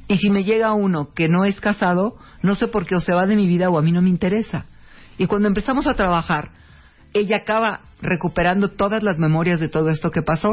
Y 0.09 0.19
si 0.19 0.31
me 0.31 0.45
llega 0.45 0.73
uno 0.73 1.15
que 1.15 1.29
no 1.29 1.45
es 1.45 1.61
casado, 1.61 2.17
no 2.43 2.55
sé 2.55 2.69
por 2.69 2.87
qué 2.87 2.97
o 2.97 3.01
se 3.01 3.15
va 3.15 3.27
de 3.27 3.37
mi 3.37 3.47
vida 3.47 3.71
o 3.71 3.79
a 3.79 3.83
mí 3.83 3.93
no 3.93 4.03
me 4.03 4.11
interesa. 4.11 4.67
Y 5.19 5.27
cuando 5.27 5.49
empezamos 5.49 5.87
a 5.87 5.95
trabajar, 5.95 6.51
ella 7.15 7.39
acaba 7.39 7.83
recuperando 8.01 8.71
todas 8.71 9.03
las 9.03 9.19
memorias 9.19 9.61
de 9.61 9.69
todo 9.69 9.91
esto 9.91 10.11
que 10.11 10.23
pasó. 10.23 10.51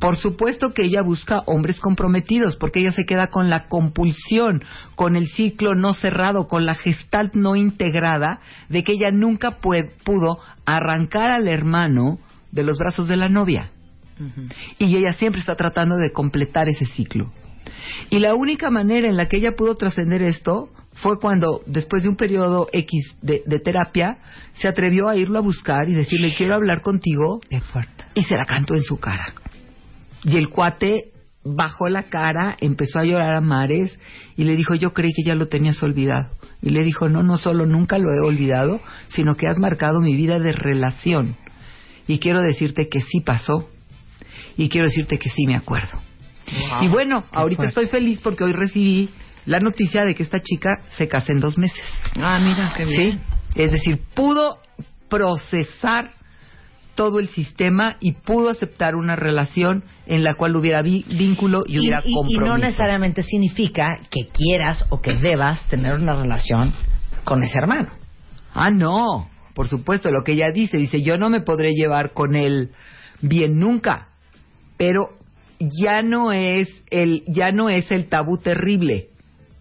Por 0.00 0.16
supuesto 0.16 0.72
que 0.74 0.84
ella 0.84 1.02
busca 1.02 1.42
hombres 1.46 1.80
comprometidos, 1.80 2.56
porque 2.56 2.80
ella 2.80 2.92
se 2.92 3.04
queda 3.04 3.28
con 3.28 3.50
la 3.50 3.68
compulsión, 3.68 4.62
con 4.94 5.16
el 5.16 5.28
ciclo 5.28 5.74
no 5.74 5.92
cerrado, 5.92 6.48
con 6.48 6.66
la 6.66 6.74
gestalt 6.74 7.34
no 7.34 7.56
integrada, 7.56 8.40
de 8.68 8.84
que 8.84 8.92
ella 8.92 9.10
nunca 9.10 9.58
pudo 9.58 10.38
arrancar 10.64 11.30
al 11.30 11.48
hermano 11.48 12.18
de 12.50 12.62
los 12.62 12.78
brazos 12.78 13.08
de 13.08 13.16
la 13.16 13.28
novia. 13.28 13.70
Y 14.78 14.96
ella 14.96 15.12
siempre 15.12 15.40
está 15.40 15.54
tratando 15.54 15.96
de 15.96 16.10
completar 16.10 16.68
ese 16.68 16.84
ciclo. 16.84 17.30
Y 18.10 18.18
la 18.18 18.34
única 18.34 18.70
manera 18.70 19.08
en 19.08 19.16
la 19.16 19.26
que 19.26 19.36
ella 19.36 19.52
pudo 19.52 19.76
trascender 19.76 20.22
esto 20.22 20.70
fue 20.94 21.18
cuando, 21.20 21.62
después 21.66 22.02
de 22.02 22.08
un 22.08 22.16
periodo 22.16 22.68
X 22.72 23.16
de, 23.22 23.42
terapia, 23.64 24.18
se 24.54 24.66
atrevió 24.66 25.08
a 25.08 25.16
irlo 25.16 25.38
a 25.38 25.42
buscar 25.42 25.88
y 25.88 25.94
decirle, 25.94 26.34
quiero 26.36 26.54
hablar 26.54 26.82
contigo. 26.82 27.40
Y 28.14 28.22
se 28.24 28.36
la 28.36 28.46
cantó 28.46 28.74
en 28.74 28.82
su 28.82 28.98
cara. 28.98 29.32
Y 30.24 30.36
el 30.36 30.48
cuate 30.48 31.12
bajó 31.44 31.88
la 31.88 32.04
cara, 32.04 32.56
empezó 32.60 32.98
a 32.98 33.04
llorar 33.04 33.34
a 33.34 33.40
mares 33.40 33.98
y 34.36 34.44
le 34.44 34.56
dijo, 34.56 34.74
yo 34.74 34.92
creí 34.92 35.12
que 35.12 35.22
ya 35.22 35.36
lo 35.36 35.46
tenías 35.46 35.80
olvidado. 35.82 36.30
Y 36.60 36.70
le 36.70 36.82
dijo, 36.82 37.08
no, 37.08 37.22
no 37.22 37.36
solo 37.36 37.66
nunca 37.66 37.98
lo 37.98 38.12
he 38.12 38.18
olvidado, 38.18 38.80
sino 39.08 39.36
que 39.36 39.46
has 39.46 39.58
marcado 39.58 40.00
mi 40.00 40.16
vida 40.16 40.40
de 40.40 40.52
relación. 40.52 41.36
Y 42.08 42.18
quiero 42.18 42.42
decirte 42.42 42.88
que 42.88 43.00
sí 43.00 43.20
pasó. 43.20 43.70
Y 44.56 44.68
quiero 44.68 44.88
decirte 44.88 45.18
que 45.18 45.30
sí 45.30 45.46
me 45.46 45.54
acuerdo 45.54 46.00
y 46.82 46.88
bueno, 46.88 47.24
ahorita 47.32 47.64
estoy 47.64 47.86
feliz 47.86 48.20
porque 48.22 48.44
hoy 48.44 48.52
recibí 48.52 49.10
la 49.46 49.58
noticia 49.60 50.04
de 50.04 50.14
que 50.14 50.22
esta 50.22 50.40
chica 50.40 50.82
se 50.96 51.08
casa 51.08 51.32
en 51.32 51.40
dos 51.40 51.58
meses. 51.58 51.84
Ah, 52.20 52.38
mira, 52.40 52.72
qué 52.76 52.84
bien. 52.84 53.20
Es 53.54 53.72
decir, 53.72 54.00
pudo 54.14 54.58
procesar 55.08 56.12
todo 56.94 57.20
el 57.20 57.28
sistema 57.28 57.96
y 58.00 58.12
pudo 58.12 58.50
aceptar 58.50 58.96
una 58.96 59.14
relación 59.14 59.84
en 60.06 60.24
la 60.24 60.34
cual 60.34 60.56
hubiera 60.56 60.82
vínculo 60.82 61.64
y, 61.66 61.78
hubiera 61.78 62.02
compromiso. 62.02 62.40
Y 62.40 62.44
no 62.44 62.58
necesariamente 62.58 63.22
significa 63.22 64.00
que 64.10 64.28
quieras 64.28 64.86
o 64.90 65.00
que 65.00 65.14
debas 65.14 65.66
tener 65.68 65.94
una 65.94 66.16
relación 66.16 66.74
con 67.24 67.42
ese 67.42 67.56
hermano. 67.56 67.88
Ah, 68.52 68.70
no, 68.70 69.28
por 69.58 69.66
supuesto, 69.66 70.12
lo 70.12 70.22
que 70.22 70.34
ella 70.34 70.52
dice, 70.52 70.78
dice, 70.78 71.02
yo 71.02 71.18
no 71.18 71.30
me 71.30 71.40
podré 71.40 71.72
llevar 71.72 72.12
con 72.12 72.36
él 72.36 72.70
bien 73.20 73.58
nunca, 73.58 74.10
pero 74.76 75.08
ya 75.58 76.00
no 76.00 76.30
es 76.30 76.68
el 76.90 77.24
ya 77.26 77.50
no 77.50 77.68
es 77.68 77.90
el 77.90 78.08
tabú 78.08 78.38
terrible 78.38 79.08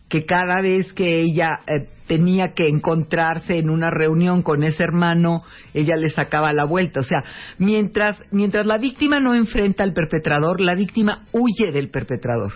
que 0.07 0.23
cada 0.23 0.61
vez 0.61 0.93
que 0.93 1.21
ella 1.21 1.61
eh, 1.65 1.87
tenía 2.05 2.53
que 2.53 2.67
encontrarse 2.67 3.57
en 3.57 3.71
una 3.71 3.89
reunión 3.89 4.43
con 4.43 4.61
ese 4.61 4.83
hermano, 4.83 5.41
ella 5.73 5.95
le 5.95 6.09
sacaba 6.09 6.53
la 6.53 6.65
vuelta. 6.65 6.99
O 6.99 7.03
sea, 7.03 7.23
mientras, 7.57 8.19
mientras 8.29 8.67
la 8.67 8.77
víctima 8.77 9.19
no 9.19 9.33
enfrenta 9.33 9.81
al 9.81 9.93
perpetrador, 9.93 10.61
la 10.61 10.75
víctima 10.75 11.25
huye 11.31 11.71
del 11.71 11.89
perpetrador. 11.89 12.53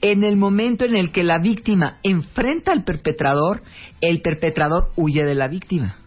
En 0.00 0.24
el 0.24 0.36
momento 0.36 0.84
en 0.84 0.96
el 0.96 1.12
que 1.12 1.22
la 1.22 1.38
víctima 1.38 1.98
enfrenta 2.02 2.72
al 2.72 2.82
perpetrador, 2.82 3.62
el 4.00 4.22
perpetrador 4.22 4.90
huye 4.96 5.24
de 5.24 5.36
la 5.36 5.46
víctima. 5.46 5.98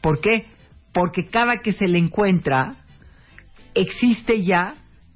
¿Por 0.00 0.20
qué? 0.20 0.46
Porque 0.92 1.26
cada 1.26 1.58
que 1.58 1.72
se 1.72 1.86
le 1.86 1.98
encuentra, 1.98 2.76
existe 3.74 4.42
ya 4.42 4.74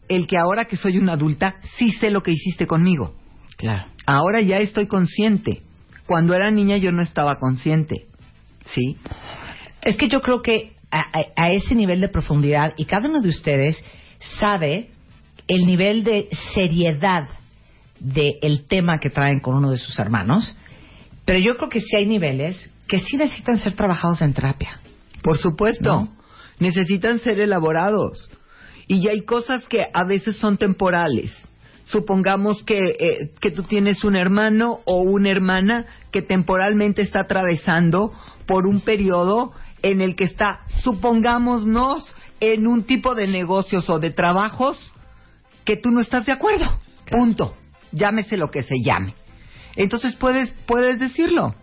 el 0.09 0.27
que 0.27 0.37
ahora 0.37 0.66
que 0.66 0.77
soy 0.77 0.99
una 0.99 1.14
adulta 1.14 1.57
sí 1.77 1.90
sé 1.92 2.11
lo 2.11 2.23
que 2.23 2.33
hiciste 2.33 2.66
conmigo. 2.66 3.14
Claro. 3.57 3.87
Ahora 4.07 4.40
ya 4.40 4.59
estoy 4.59 4.87
consciente. 4.87 5.62
Cuando 6.07 6.35
era 6.35 6.51
niña 6.51 6.77
yo 6.77 6.92
no 6.92 7.03
estaba 7.03 7.38
consciente. 7.38 8.07
¿Sí? 8.66 8.97
Es 9.83 9.97
que 9.97 10.09
yo 10.09 10.20
creo 10.20 10.42
que 10.42 10.73
a, 10.90 11.51
ese 11.53 11.75
nivel 11.75 12.01
de 12.01 12.09
profundidad, 12.09 12.75
y 12.77 12.85
cada 12.85 13.09
uno 13.09 13.20
de 13.20 13.29
ustedes 13.29 13.85
sabe 14.38 14.90
el 15.49 15.66
nivel 15.66 16.05
de 16.05 16.29
seriedad 16.55 17.29
del 17.99 18.64
tema 18.68 19.01
que 19.01 19.11
traen 19.11 19.40
con 19.40 19.57
uno 19.57 19.70
de 19.70 19.77
sus 19.77 19.99
hermanos, 19.99 20.57
pero 21.25 21.38
yo 21.38 21.57
creo 21.57 21.68
que 21.68 21.81
sí 21.81 21.97
hay 21.97 22.07
niveles 22.07 22.70
que 22.88 22.99
sí 23.01 23.16
necesitan 23.16 23.59
ser 23.59 23.75
trabajados 23.75 24.23
en 24.23 24.35
terapia. 24.35 24.81
Por 25.23 25.38
supuesto. 25.38 25.90
¿No? 25.90 26.25
Necesitan 26.59 27.20
ser 27.20 27.40
elaborados. 27.40 28.31
Y 28.87 29.03
ya 29.03 29.11
hay 29.11 29.23
cosas 29.23 29.66
que 29.66 29.87
a 29.92 30.05
veces 30.05 30.37
son 30.37 30.57
temporales. 30.57 31.33
Supongamos 31.87 32.62
que, 32.62 32.97
eh, 32.99 33.31
que 33.40 33.51
tú 33.51 33.62
tienes 33.64 34.05
un 34.05 34.16
hermano 34.16 34.81
o 34.85 35.03
una 35.03 35.31
hermana 35.31 35.87
que 36.12 36.23
temporalmente 36.23 37.03
está 37.03 37.20
atravesando 37.20 38.12
por 38.47 38.66
un 38.66 38.81
periodo 38.81 39.53
en 39.83 40.01
el 40.01 40.16
que 40.16 40.25
está, 40.25 40.61
supongámonos, 40.83 42.14
en 42.40 42.66
un 42.66 42.85
tipo 42.85 43.14
de 43.14 43.27
negocios 43.27 43.88
o 43.90 43.99
de 43.99 44.11
trabajos 44.11 44.79
que 45.64 45.77
tú 45.77 45.90
no 45.90 46.01
estás 46.01 46.27
de 46.27 46.33
acuerdo. 46.33 46.79
Punto. 47.11 47.57
Llámese 47.92 48.37
lo 48.37 48.51
que 48.51 48.62
se 48.62 48.77
llame. 48.83 49.14
Entonces 49.77 50.14
puedes, 50.16 50.51
puedes 50.66 50.99
decirlo. 50.99 51.55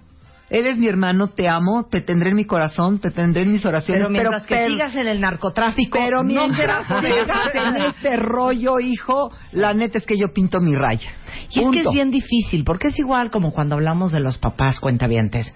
Eres 0.53 0.77
mi 0.77 0.87
hermano, 0.87 1.29
te 1.29 1.47
amo, 1.47 1.85
te 1.89 2.01
tendré 2.01 2.31
en 2.31 2.35
mi 2.35 2.43
corazón, 2.43 2.99
te 2.99 3.09
tendré 3.09 3.43
en 3.43 3.53
mis 3.53 3.65
oraciones. 3.65 4.03
Pero 4.05 4.09
mientras 4.11 4.45
que 4.45 4.53
pero- 4.53 4.73
sigas 4.73 4.95
en 4.97 5.07
el 5.07 5.21
narcotráfico, 5.21 5.97
pero 5.97 6.23
mientras 6.23 6.87
sigas 6.87 7.29
en 7.53 7.77
este 7.77 8.17
rollo, 8.17 8.81
hijo, 8.81 9.31
la 9.53 9.73
neta 9.73 9.97
es 9.97 10.05
que 10.05 10.17
yo 10.17 10.33
pinto 10.33 10.59
mi 10.59 10.75
raya. 10.75 11.09
Y 11.51 11.61
es 11.61 11.69
que 11.71 11.79
es 11.79 11.91
bien 11.91 12.11
difícil, 12.11 12.65
porque 12.65 12.89
es 12.89 12.99
igual 12.99 13.31
como 13.31 13.53
cuando 13.53 13.75
hablamos 13.75 14.11
de 14.11 14.19
los 14.19 14.37
papás 14.39 14.81
cuentavientes. 14.81 15.55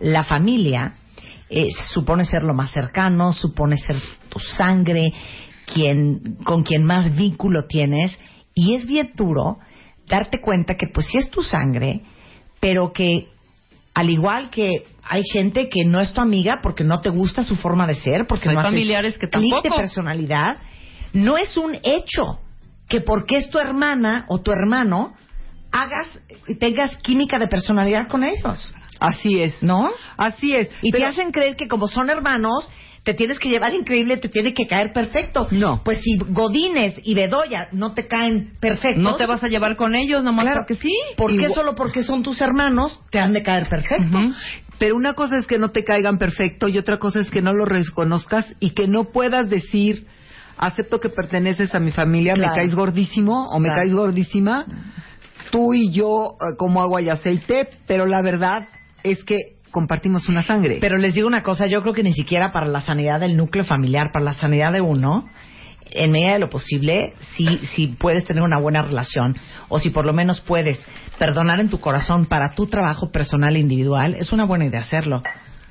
La 0.00 0.24
familia 0.24 0.94
eh, 1.48 1.68
supone 1.92 2.24
ser 2.24 2.42
lo 2.42 2.52
más 2.52 2.72
cercano, 2.72 3.32
supone 3.32 3.76
ser 3.76 3.94
tu 4.28 4.40
sangre, 4.40 5.12
quien, 5.72 6.38
con 6.44 6.64
quien 6.64 6.82
más 6.84 7.14
vínculo 7.14 7.66
tienes, 7.68 8.18
y 8.54 8.74
es 8.74 8.86
bien 8.88 9.12
duro 9.14 9.58
darte 10.08 10.40
cuenta 10.40 10.74
que 10.74 10.88
pues 10.92 11.06
sí 11.06 11.18
es 11.18 11.30
tu 11.30 11.44
sangre, 11.44 12.00
pero 12.58 12.92
que 12.92 13.28
al 13.94 14.10
igual 14.10 14.50
que 14.50 14.86
hay 15.02 15.22
gente 15.32 15.68
que 15.68 15.84
no 15.84 16.00
es 16.00 16.12
tu 16.12 16.20
amiga 16.20 16.60
porque 16.62 16.84
no 16.84 17.00
te 17.00 17.10
gusta 17.10 17.44
su 17.44 17.56
forma 17.56 17.86
de 17.86 17.94
ser, 17.94 18.26
porque 18.26 18.48
Hay 18.48 18.56
no 18.56 18.62
familiares 18.62 19.18
que 19.18 19.28
clic 19.28 19.54
de 19.62 19.70
personalidad, 19.70 20.56
no 21.12 21.36
es 21.36 21.56
un 21.56 21.76
hecho 21.82 22.38
que 22.88 23.00
porque 23.00 23.36
es 23.36 23.50
tu 23.50 23.58
hermana 23.58 24.24
o 24.28 24.40
tu 24.40 24.52
hermano 24.52 25.14
hagas 25.70 26.20
tengas 26.58 26.96
química 26.98 27.38
de 27.38 27.48
personalidad 27.48 28.08
con 28.08 28.24
ellos, 28.24 28.74
Así 29.00 29.42
es. 29.42 29.60
¿no? 29.62 29.90
Así 30.16 30.54
es. 30.54 30.70
Y 30.80 30.92
Pero- 30.92 31.04
te 31.04 31.10
hacen 31.10 31.32
creer 31.32 31.56
que 31.56 31.66
como 31.66 31.88
son 31.88 32.08
hermanos 32.08 32.68
te 33.04 33.14
tienes 33.14 33.38
que 33.40 33.48
llevar 33.48 33.74
increíble, 33.74 34.16
te 34.18 34.28
tiene 34.28 34.54
que 34.54 34.66
caer 34.68 34.92
perfecto. 34.92 35.48
No. 35.50 35.80
Pues 35.84 35.98
si 36.02 36.16
Godínez 36.18 37.00
y 37.02 37.14
Bedoya 37.14 37.66
no 37.72 37.94
te 37.94 38.06
caen 38.06 38.52
perfectos, 38.60 39.02
No 39.02 39.16
te 39.16 39.26
vas 39.26 39.42
a 39.42 39.48
llevar 39.48 39.76
con 39.76 39.94
ellos 39.96 40.22
nomás 40.22 40.44
Claro. 40.44 40.60
porque 40.60 40.76
sí. 40.76 40.92
¿Por 41.16 41.30
qué 41.30 41.34
Igual- 41.36 41.52
solo 41.54 41.74
porque 41.74 42.04
son 42.04 42.22
tus 42.22 42.40
hermanos 42.40 43.00
te 43.10 43.18
han 43.18 43.32
de 43.32 43.42
caer 43.42 43.68
perfecto? 43.68 44.18
Pero 44.78 44.96
una 44.96 45.14
cosa 45.14 45.36
es 45.36 45.46
que 45.46 45.58
no 45.58 45.70
te 45.70 45.84
caigan 45.84 46.18
perfecto 46.18 46.68
y 46.68 46.78
otra 46.78 46.98
cosa 46.98 47.20
es 47.20 47.30
que 47.30 47.42
no 47.42 47.52
lo 47.52 47.64
reconozcas 47.64 48.54
y 48.60 48.70
que 48.70 48.86
no 48.86 49.04
puedas 49.04 49.48
decir, 49.50 50.06
acepto 50.56 51.00
que 51.00 51.08
perteneces 51.08 51.74
a 51.74 51.80
mi 51.80 51.90
familia, 51.90 52.34
Claro. 52.34 52.50
me 52.52 52.56
caes 52.60 52.74
gordísimo 52.74 53.48
o 53.48 53.58
me 53.58 53.66
Claro. 53.68 53.80
caes 53.80 53.94
gordísima, 53.94 54.64
tú 55.50 55.74
y 55.74 55.90
yo 55.90 56.36
eh, 56.40 56.56
como 56.56 56.82
agua 56.82 57.02
y 57.02 57.08
aceite, 57.08 57.68
pero 57.86 58.06
la 58.06 58.22
verdad 58.22 58.68
es 59.02 59.22
que 59.24 59.36
compartimos 59.72 60.28
una 60.28 60.42
sangre. 60.42 60.78
Pero 60.80 60.98
les 60.98 61.14
digo 61.14 61.26
una 61.26 61.42
cosa, 61.42 61.66
yo 61.66 61.82
creo 61.82 61.94
que 61.94 62.04
ni 62.04 62.12
siquiera 62.12 62.52
para 62.52 62.66
la 62.66 62.80
sanidad 62.80 63.18
del 63.18 63.36
núcleo 63.36 63.64
familiar, 63.64 64.10
para 64.12 64.24
la 64.24 64.34
sanidad 64.34 64.72
de 64.72 64.80
uno, 64.80 65.28
en 65.90 66.10
medida 66.12 66.34
de 66.34 66.38
lo 66.38 66.50
posible, 66.50 67.14
si, 67.36 67.58
si 67.74 67.88
puedes 67.88 68.24
tener 68.24 68.42
una 68.42 68.60
buena 68.60 68.82
relación 68.82 69.36
o 69.68 69.78
si 69.78 69.90
por 69.90 70.06
lo 70.06 70.12
menos 70.12 70.40
puedes 70.40 70.84
perdonar 71.18 71.58
en 71.60 71.68
tu 71.68 71.80
corazón 71.80 72.26
para 72.26 72.54
tu 72.54 72.66
trabajo 72.66 73.10
personal 73.10 73.56
e 73.56 73.60
individual, 73.60 74.14
es 74.14 74.32
una 74.32 74.44
buena 74.44 74.66
idea 74.66 74.80
hacerlo. 74.80 75.22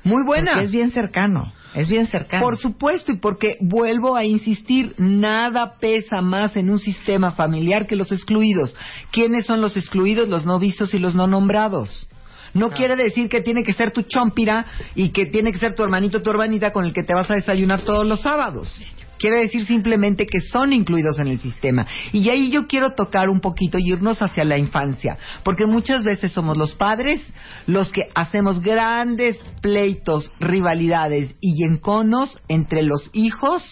Muy 0.04 0.24
buena. 0.24 0.52
Porque 0.52 0.64
es 0.64 0.72
bien 0.72 0.90
cercano, 0.90 1.52
es 1.74 1.88
bien 1.88 2.06
cercano. 2.06 2.42
Por 2.42 2.56
supuesto, 2.56 3.12
y 3.12 3.16
porque 3.16 3.56
vuelvo 3.60 4.16
a 4.16 4.24
insistir, 4.24 4.94
nada 4.98 5.78
pesa 5.78 6.20
más 6.20 6.56
en 6.56 6.70
un 6.70 6.80
sistema 6.80 7.32
familiar 7.32 7.86
que 7.86 7.94
los 7.94 8.10
excluidos. 8.10 8.74
¿Quiénes 9.12 9.46
son 9.46 9.60
los 9.60 9.76
excluidos? 9.76 10.28
Los 10.28 10.44
no 10.44 10.58
vistos 10.58 10.92
y 10.94 10.98
los 10.98 11.14
no 11.14 11.28
nombrados. 11.28 12.08
No 12.54 12.70
quiere 12.70 12.96
decir 12.96 13.28
que 13.28 13.40
tiene 13.40 13.62
que 13.64 13.72
ser 13.72 13.92
tu 13.92 14.02
chompira 14.02 14.66
y 14.94 15.10
que 15.10 15.26
tiene 15.26 15.52
que 15.52 15.58
ser 15.58 15.74
tu 15.74 15.82
hermanito 15.82 16.18
o 16.18 16.22
tu 16.22 16.30
hermanita 16.30 16.72
con 16.72 16.84
el 16.84 16.92
que 16.92 17.02
te 17.02 17.14
vas 17.14 17.30
a 17.30 17.34
desayunar 17.34 17.80
todos 17.80 18.06
los 18.06 18.20
sábados. 18.20 18.72
Quiere 19.18 19.38
decir 19.38 19.64
simplemente 19.66 20.26
que 20.26 20.40
son 20.40 20.72
incluidos 20.72 21.20
en 21.20 21.28
el 21.28 21.38
sistema. 21.38 21.86
Y 22.12 22.28
ahí 22.28 22.50
yo 22.50 22.66
quiero 22.66 22.94
tocar 22.94 23.28
un 23.28 23.38
poquito 23.40 23.78
y 23.78 23.92
irnos 23.92 24.20
hacia 24.20 24.44
la 24.44 24.58
infancia. 24.58 25.16
Porque 25.44 25.64
muchas 25.64 26.02
veces 26.02 26.32
somos 26.32 26.56
los 26.56 26.74
padres 26.74 27.22
los 27.68 27.88
que 27.90 28.08
hacemos 28.16 28.60
grandes 28.60 29.36
pleitos, 29.60 30.32
rivalidades 30.40 31.36
y 31.40 31.62
enconos 31.64 32.36
entre 32.48 32.82
los 32.82 33.08
hijos 33.12 33.62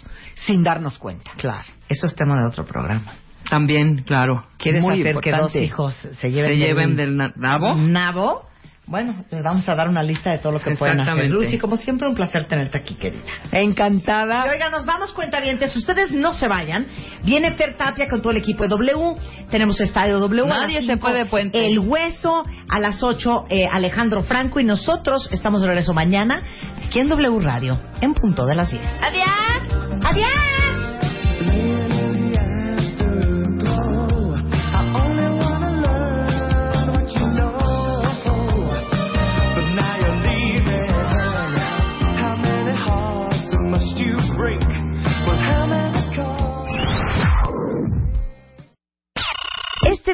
sin 0.46 0.62
darnos 0.62 0.98
cuenta. 0.98 1.32
Claro, 1.36 1.64
eso 1.88 2.06
es 2.06 2.14
tema 2.14 2.40
de 2.40 2.46
otro 2.46 2.64
programa. 2.64 3.12
También, 3.50 4.04
claro. 4.04 4.44
¿Quieres 4.56 4.82
Muy 4.82 5.00
hacer 5.00 5.16
que 5.18 5.32
dos 5.32 5.56
hijos 5.56 5.94
se 5.96 6.30
lleven, 6.30 6.50
Se 6.52 6.56
lleven 6.58 6.94
del 6.96 7.16
na- 7.16 7.32
nabo. 7.36 7.74
nabo? 7.74 8.49
Bueno, 8.90 9.14
les 9.31 9.44
vamos 9.44 9.68
a 9.68 9.76
dar 9.76 9.88
una 9.88 10.03
lista 10.03 10.33
de 10.33 10.38
todo 10.38 10.50
lo 10.50 10.61
que 10.61 10.72
pueden 10.74 11.00
hacer. 11.00 11.31
Lucy, 11.31 11.59
como 11.59 11.76
siempre, 11.76 12.09
un 12.09 12.16
placer 12.16 12.48
tenerte 12.48 12.76
aquí, 12.76 12.96
querida. 12.96 13.22
Encantada. 13.53 14.44
Y 14.46 14.50
oiga, 14.50 14.68
nos 14.68 14.85
vamos 14.85 15.12
cuentavientes. 15.12 15.74
Ustedes 15.76 16.11
no 16.11 16.35
se 16.35 16.48
vayan. 16.48 16.87
Viene 17.22 17.55
Fer 17.55 17.76
Tapia 17.76 18.09
con 18.09 18.20
todo 18.20 18.33
el 18.33 18.38
equipo 18.38 18.64
de 18.64 18.68
W. 18.70 19.14
Tenemos 19.48 19.81
Estadio 19.81 20.18
W. 20.18 20.42
a 20.42 20.46
Nadie 20.48 20.81
se 20.81 20.87
cinco, 20.87 21.03
fue 21.03 21.12
de 21.12 21.26
puente. 21.26 21.64
El 21.64 21.79
Hueso. 21.79 22.44
A 22.68 22.81
las 22.81 23.03
8, 23.03 23.46
Alejandro 23.72 24.24
Franco. 24.24 24.59
Y 24.59 24.64
nosotros 24.64 25.29
estamos 25.31 25.61
de 25.61 25.68
regreso 25.68 25.94
mañana 25.94 26.42
aquí 26.85 26.98
en 26.98 27.09
W 27.09 27.38
Radio, 27.40 27.79
en 28.00 28.14
punto 28.14 28.44
de 28.44 28.57
las 28.57 28.72
10. 28.72 28.83
¡Adiós! 29.03 30.05
¡Adiós! 30.05 30.69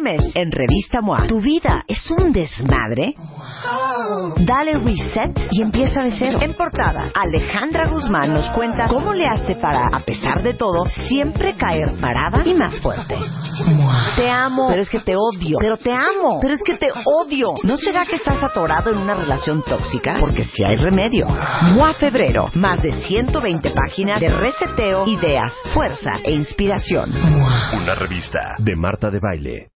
En 0.06 0.52
Revista 0.52 1.00
MOA, 1.00 1.26
¿tu 1.26 1.40
vida 1.40 1.84
es 1.88 2.08
un 2.10 2.32
desmadre? 2.32 3.14
Dale 4.36 4.74
reset 4.74 5.48
y 5.50 5.62
empieza 5.62 6.02
de 6.02 6.12
cero. 6.12 6.38
En 6.40 6.54
portada, 6.54 7.10
Alejandra 7.12 7.88
Guzmán 7.88 8.32
nos 8.32 8.48
cuenta 8.50 8.86
cómo 8.86 9.14
le 9.14 9.26
hace 9.26 9.56
para, 9.56 9.88
a 9.88 10.00
pesar 10.00 10.42
de 10.42 10.54
todo, 10.54 10.88
siempre 10.88 11.54
caer 11.54 11.98
parada 12.00 12.42
y 12.44 12.54
más 12.54 12.78
fuerte. 12.80 13.16
Te 14.14 14.30
amo, 14.30 14.68
pero 14.68 14.82
es 14.82 14.88
que 14.88 15.00
te 15.00 15.16
odio. 15.16 15.56
Pero 15.58 15.76
te 15.76 15.92
amo, 15.92 16.38
pero 16.40 16.54
es 16.54 16.62
que 16.64 16.74
te 16.74 16.88
odio. 17.04 17.54
¿No 17.64 17.76
será 17.76 18.04
que 18.04 18.16
estás 18.16 18.40
atorado 18.42 18.90
en 18.90 18.98
una 18.98 19.14
relación 19.14 19.64
tóxica? 19.64 20.18
Porque 20.20 20.44
si 20.44 20.64
hay 20.64 20.76
remedio. 20.76 21.26
MOA 21.74 21.94
Febrero, 21.94 22.50
más 22.54 22.82
de 22.82 22.92
120 22.92 23.70
páginas 23.70 24.20
de 24.20 24.28
reseteo, 24.28 25.04
ideas, 25.08 25.52
fuerza 25.74 26.20
e 26.22 26.32
inspiración. 26.32 27.12
Una 27.12 27.94
revista 27.96 28.54
de 28.58 28.76
Marta 28.76 29.10
de 29.10 29.18
Baile. 29.18 29.70